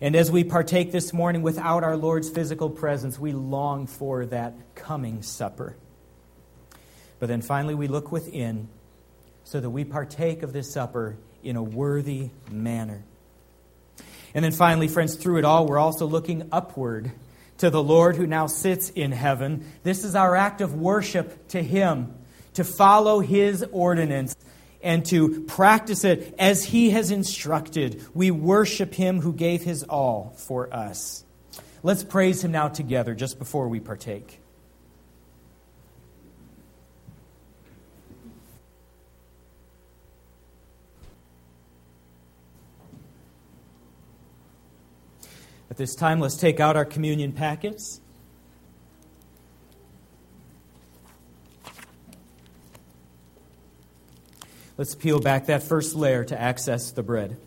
And 0.00 0.14
as 0.14 0.30
we 0.30 0.44
partake 0.44 0.92
this 0.92 1.12
morning 1.12 1.42
without 1.42 1.82
our 1.82 1.96
Lord's 1.96 2.28
physical 2.28 2.68
presence, 2.68 3.18
we 3.18 3.32
long 3.32 3.86
for 3.86 4.26
that 4.26 4.54
coming 4.74 5.22
supper. 5.22 5.76
But 7.18 7.28
then 7.28 7.40
finally, 7.40 7.74
we 7.74 7.88
look 7.88 8.12
within 8.12 8.68
so 9.44 9.58
that 9.58 9.70
we 9.70 9.84
partake 9.84 10.42
of 10.42 10.52
this 10.52 10.70
supper 10.70 11.16
in 11.42 11.56
a 11.56 11.62
worthy 11.62 12.30
manner. 12.50 13.04
And 14.34 14.44
then 14.44 14.52
finally, 14.52 14.88
friends, 14.88 15.14
through 15.14 15.38
it 15.38 15.44
all, 15.46 15.66
we're 15.66 15.78
also 15.78 16.06
looking 16.06 16.48
upward 16.52 17.10
to 17.58 17.70
the 17.70 17.82
Lord 17.82 18.16
who 18.16 18.26
now 18.26 18.48
sits 18.48 18.90
in 18.90 19.12
heaven. 19.12 19.64
This 19.82 20.04
is 20.04 20.14
our 20.14 20.36
act 20.36 20.60
of 20.60 20.74
worship 20.74 21.48
to 21.48 21.62
Him, 21.62 22.14
to 22.52 22.64
follow 22.64 23.20
His 23.20 23.64
ordinance 23.72 24.36
and 24.86 25.04
to 25.06 25.40
practice 25.42 26.04
it 26.04 26.34
as 26.38 26.64
He 26.64 26.90
has 26.90 27.10
instructed. 27.10 28.02
We 28.14 28.30
worship 28.30 28.94
Him 28.94 29.20
who 29.20 29.32
gave 29.32 29.62
His 29.62 29.82
all 29.82 30.32
for 30.38 30.72
us. 30.72 31.24
Let's 31.82 32.04
praise 32.04 32.42
Him 32.42 32.52
now 32.52 32.68
together 32.68 33.14
just 33.14 33.38
before 33.38 33.68
we 33.68 33.80
partake. 33.80 34.40
At 45.68 45.76
this 45.76 45.96
time, 45.96 46.20
let's 46.20 46.36
take 46.36 46.60
out 46.60 46.76
our 46.76 46.84
communion 46.86 47.32
packets. 47.32 48.00
Let's 54.78 54.94
peel 54.94 55.20
back 55.20 55.46
that 55.46 55.62
first 55.62 55.94
layer 55.94 56.24
to 56.24 56.40
access 56.40 56.90
the 56.90 57.02
bread. 57.02 57.38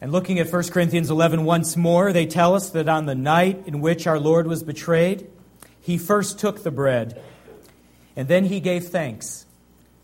And 0.00 0.12
looking 0.12 0.38
at 0.38 0.50
1 0.50 0.62
Corinthians 0.70 1.10
11 1.10 1.44
once 1.44 1.76
more, 1.76 2.12
they 2.12 2.24
tell 2.24 2.54
us 2.54 2.70
that 2.70 2.88
on 2.88 3.06
the 3.06 3.14
night 3.14 3.64
in 3.66 3.80
which 3.80 4.06
our 4.06 4.18
Lord 4.18 4.46
was 4.46 4.62
betrayed, 4.62 5.28
he 5.80 5.98
first 5.98 6.38
took 6.38 6.62
the 6.62 6.70
bread, 6.70 7.20
and 8.14 8.28
then 8.28 8.44
he 8.44 8.60
gave 8.60 8.88
thanks. 8.88 9.44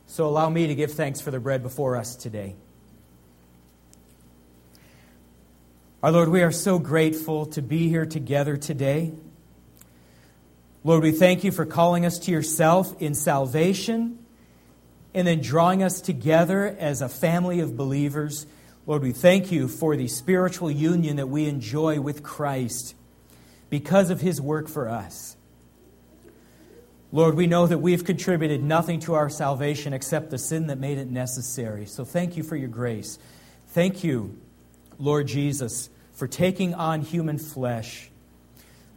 So 0.06 0.26
allow 0.26 0.48
me 0.50 0.66
to 0.66 0.74
give 0.74 0.92
thanks 0.92 1.20
for 1.20 1.30
the 1.30 1.40
bread 1.40 1.62
before 1.62 1.96
us 1.96 2.16
today. 2.16 2.54
Our 6.02 6.12
Lord, 6.12 6.28
we 6.28 6.42
are 6.42 6.52
so 6.52 6.78
grateful 6.78 7.46
to 7.46 7.62
be 7.62 7.88
here 7.88 8.04
together 8.04 8.56
today. 8.56 9.12
Lord, 10.86 11.02
we 11.02 11.12
thank 11.12 11.44
you 11.44 11.50
for 11.50 11.64
calling 11.64 12.04
us 12.04 12.18
to 12.20 12.30
yourself 12.30 13.00
in 13.00 13.14
salvation 13.14 14.18
and 15.14 15.26
then 15.26 15.40
drawing 15.40 15.82
us 15.82 16.02
together 16.02 16.76
as 16.78 17.00
a 17.00 17.08
family 17.08 17.60
of 17.60 17.74
believers. 17.74 18.46
Lord, 18.86 19.00
we 19.00 19.12
thank 19.12 19.50
you 19.50 19.66
for 19.66 19.96
the 19.96 20.08
spiritual 20.08 20.70
union 20.70 21.16
that 21.16 21.30
we 21.30 21.48
enjoy 21.48 22.00
with 22.00 22.22
Christ 22.22 22.94
because 23.70 24.10
of 24.10 24.20
his 24.20 24.42
work 24.42 24.68
for 24.68 24.90
us. 24.90 25.38
Lord, 27.12 27.34
we 27.34 27.46
know 27.46 27.66
that 27.66 27.78
we've 27.78 28.04
contributed 28.04 28.62
nothing 28.62 29.00
to 29.00 29.14
our 29.14 29.30
salvation 29.30 29.94
except 29.94 30.28
the 30.28 30.36
sin 30.36 30.66
that 30.66 30.76
made 30.76 30.98
it 30.98 31.10
necessary. 31.10 31.86
So 31.86 32.04
thank 32.04 32.36
you 32.36 32.42
for 32.42 32.56
your 32.56 32.68
grace. 32.68 33.18
Thank 33.68 34.04
you, 34.04 34.38
Lord 34.98 35.28
Jesus, 35.28 35.88
for 36.12 36.28
taking 36.28 36.74
on 36.74 37.00
human 37.00 37.38
flesh, 37.38 38.10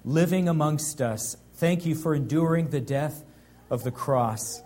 living 0.04 0.50
amongst 0.50 1.00
us, 1.00 1.38
Thank 1.58 1.88
you 1.88 1.96
for 1.96 2.14
enduring 2.14 2.70
the 2.70 2.80
death 2.80 3.24
of 3.72 3.84
the 3.84 3.90
cross. 3.90 4.62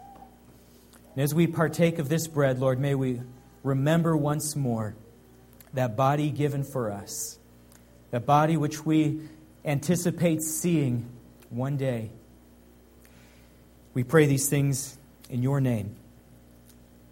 And 1.16 1.24
as 1.24 1.34
we 1.34 1.48
partake 1.48 2.00
of 2.00 2.10
this 2.10 2.28
bread, 2.28 2.60
Lord, 2.60 2.80
may 2.82 2.96
we 2.96 3.22
remember 3.64 4.16
once 4.16 4.58
more 4.58 4.96
that 5.74 5.96
body 5.96 6.32
given 6.32 6.66
for 6.66 6.92
us, 6.92 7.40
that 8.12 8.26
body 8.26 8.58
which 8.58 8.86
we 8.86 9.22
anticipate 9.64 10.42
seeing 10.42 11.10
one 11.50 11.78
day. 11.78 12.12
We 13.94 14.04
pray 14.04 14.26
these 14.26 14.50
things 14.50 14.98
in 15.30 15.44
your 15.44 15.62
name. 15.62 15.96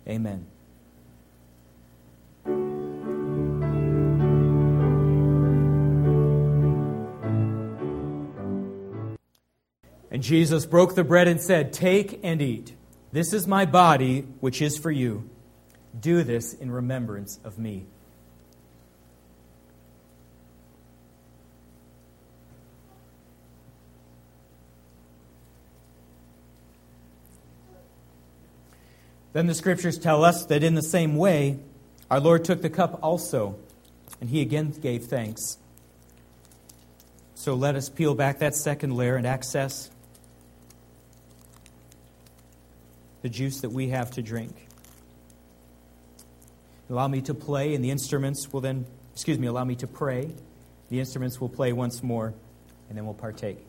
Amen. 0.05 0.45
And 10.11 10.23
Jesus 10.23 10.65
broke 10.65 10.95
the 10.95 11.03
bread 11.03 11.27
and 11.27 11.39
said, 11.39 11.71
Take 11.71 12.19
and 12.23 12.41
eat. 12.41 12.73
This 13.11 13.33
is 13.33 13.47
my 13.47 13.65
body, 13.65 14.21
which 14.39 14.61
is 14.61 14.77
for 14.77 14.91
you. 14.91 15.29
Do 15.99 16.23
this 16.23 16.53
in 16.53 16.71
remembrance 16.71 17.39
of 17.43 17.57
me. 17.57 17.85
Then 29.31 29.45
the 29.45 29.53
scriptures 29.53 29.99
tell 29.99 30.23
us 30.23 30.45
that 30.45 30.63
in 30.63 30.73
the 30.73 30.81
same 30.81 31.15
way, 31.15 31.59
our 32.09 32.19
Lord 32.19 32.43
took 32.43 32.63
the 32.63 32.69
cup 32.69 32.99
also, 33.03 33.57
and 34.19 34.29
he 34.31 34.41
again 34.41 34.71
gave 34.71 35.05
thanks. 35.05 35.59
So 37.35 37.53
let 37.53 37.75
us 37.75 37.89
peel 37.89 38.15
back 38.15 38.39
that 38.39 38.55
second 38.55 38.95
layer 38.95 39.15
and 39.15 39.27
access 39.27 39.91
the 43.21 43.29
juice 43.29 43.61
that 43.61 43.71
we 43.71 43.89
have 43.89 44.11
to 44.11 44.21
drink. 44.21 44.55
Allow 46.89 47.07
me 47.07 47.21
to 47.21 47.33
play, 47.33 47.75
and 47.75 47.83
the 47.83 47.91
instruments 47.91 48.51
will 48.51 48.61
then, 48.61 48.85
excuse 49.13 49.37
me, 49.37 49.47
allow 49.47 49.63
me 49.63 49.75
to 49.75 49.87
pray. 49.87 50.33
The 50.89 50.99
instruments 50.99 51.39
will 51.39 51.49
play 51.49 51.71
once 51.71 52.01
more, 52.01 52.33
and 52.87 52.97
then 52.97 53.05
we'll 53.05 53.13
partake. 53.13 53.59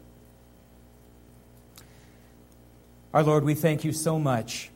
Our 3.12 3.22
Lord, 3.22 3.44
we 3.44 3.54
thank 3.54 3.84
you 3.84 3.92
so 3.92 4.18
much 4.18 4.70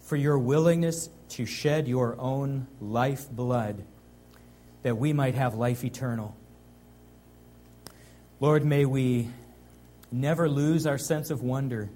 for 0.00 0.16
your 0.16 0.38
willingness 0.38 1.08
to 1.28 1.46
shed 1.46 1.86
your 1.86 2.16
own 2.18 2.66
life 2.80 3.30
blood 3.30 3.84
that 4.82 4.96
we 4.96 5.12
might 5.12 5.34
have 5.34 5.54
life 5.54 5.84
eternal. 5.84 6.34
Lord, 8.40 8.64
may 8.64 8.86
we 8.86 9.28
never 10.10 10.48
lose 10.48 10.86
our 10.86 10.98
sense 10.98 11.30
of 11.30 11.42
wonder 11.42 11.90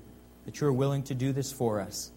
that 0.44 0.60
you're 0.60 0.72
willing 0.72 1.02
to 1.04 1.14
do 1.14 1.32
this 1.32 1.52
for 1.52 1.80
us. 1.80 2.10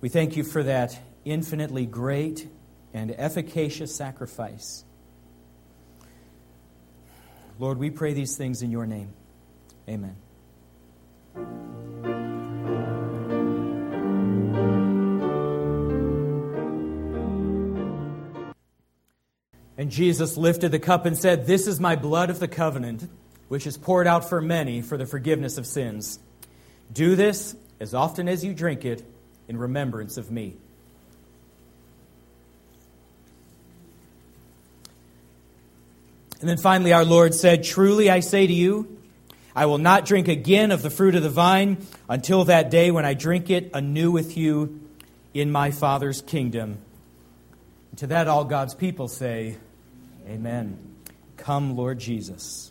We 0.00 0.08
thank 0.08 0.36
you 0.36 0.44
for 0.44 0.62
that 0.62 0.98
infinitely 1.24 1.86
great 1.86 2.48
and 2.94 3.14
efficacious 3.16 3.94
sacrifice. 3.94 4.84
Lord, 7.58 7.78
we 7.78 7.90
pray 7.90 8.14
these 8.14 8.36
things 8.36 8.62
in 8.62 8.70
your 8.70 8.86
name. 8.86 9.12
Amen. 9.88 10.16
And 19.76 19.90
Jesus 19.90 20.36
lifted 20.36 20.72
the 20.72 20.78
cup 20.78 21.06
and 21.06 21.16
said, 21.16 21.46
This 21.46 21.66
is 21.66 21.80
my 21.80 21.96
blood 21.96 22.30
of 22.30 22.38
the 22.38 22.48
covenant 22.48 23.08
which 23.48 23.66
is 23.66 23.76
poured 23.76 24.06
out 24.06 24.28
for 24.28 24.40
many 24.40 24.80
for 24.80 24.96
the 24.96 25.06
forgiveness 25.06 25.58
of 25.58 25.66
sins. 25.66 26.20
Do 26.92 27.16
this 27.16 27.56
as 27.78 27.94
often 27.94 28.28
as 28.28 28.44
you 28.44 28.54
drink 28.54 28.84
it 28.84 29.02
in 29.48 29.56
remembrance 29.56 30.16
of 30.16 30.30
me. 30.30 30.56
And 36.40 36.48
then 36.48 36.56
finally, 36.56 36.92
our 36.92 37.04
Lord 37.04 37.34
said, 37.34 37.64
Truly 37.64 38.08
I 38.10 38.20
say 38.20 38.46
to 38.46 38.52
you, 38.52 38.98
I 39.54 39.66
will 39.66 39.78
not 39.78 40.06
drink 40.06 40.28
again 40.28 40.70
of 40.70 40.82
the 40.82 40.90
fruit 40.90 41.14
of 41.14 41.22
the 41.22 41.28
vine 41.30 41.84
until 42.08 42.44
that 42.44 42.70
day 42.70 42.90
when 42.90 43.04
I 43.04 43.14
drink 43.14 43.50
it 43.50 43.70
anew 43.74 44.10
with 44.10 44.36
you 44.36 44.80
in 45.34 45.50
my 45.50 45.70
Father's 45.70 46.22
kingdom. 46.22 46.78
And 47.90 47.98
to 47.98 48.06
that, 48.08 48.26
all 48.28 48.44
God's 48.44 48.74
people 48.74 49.08
say, 49.08 49.56
Amen. 50.26 50.78
Come, 51.36 51.76
Lord 51.76 51.98
Jesus. 51.98 52.69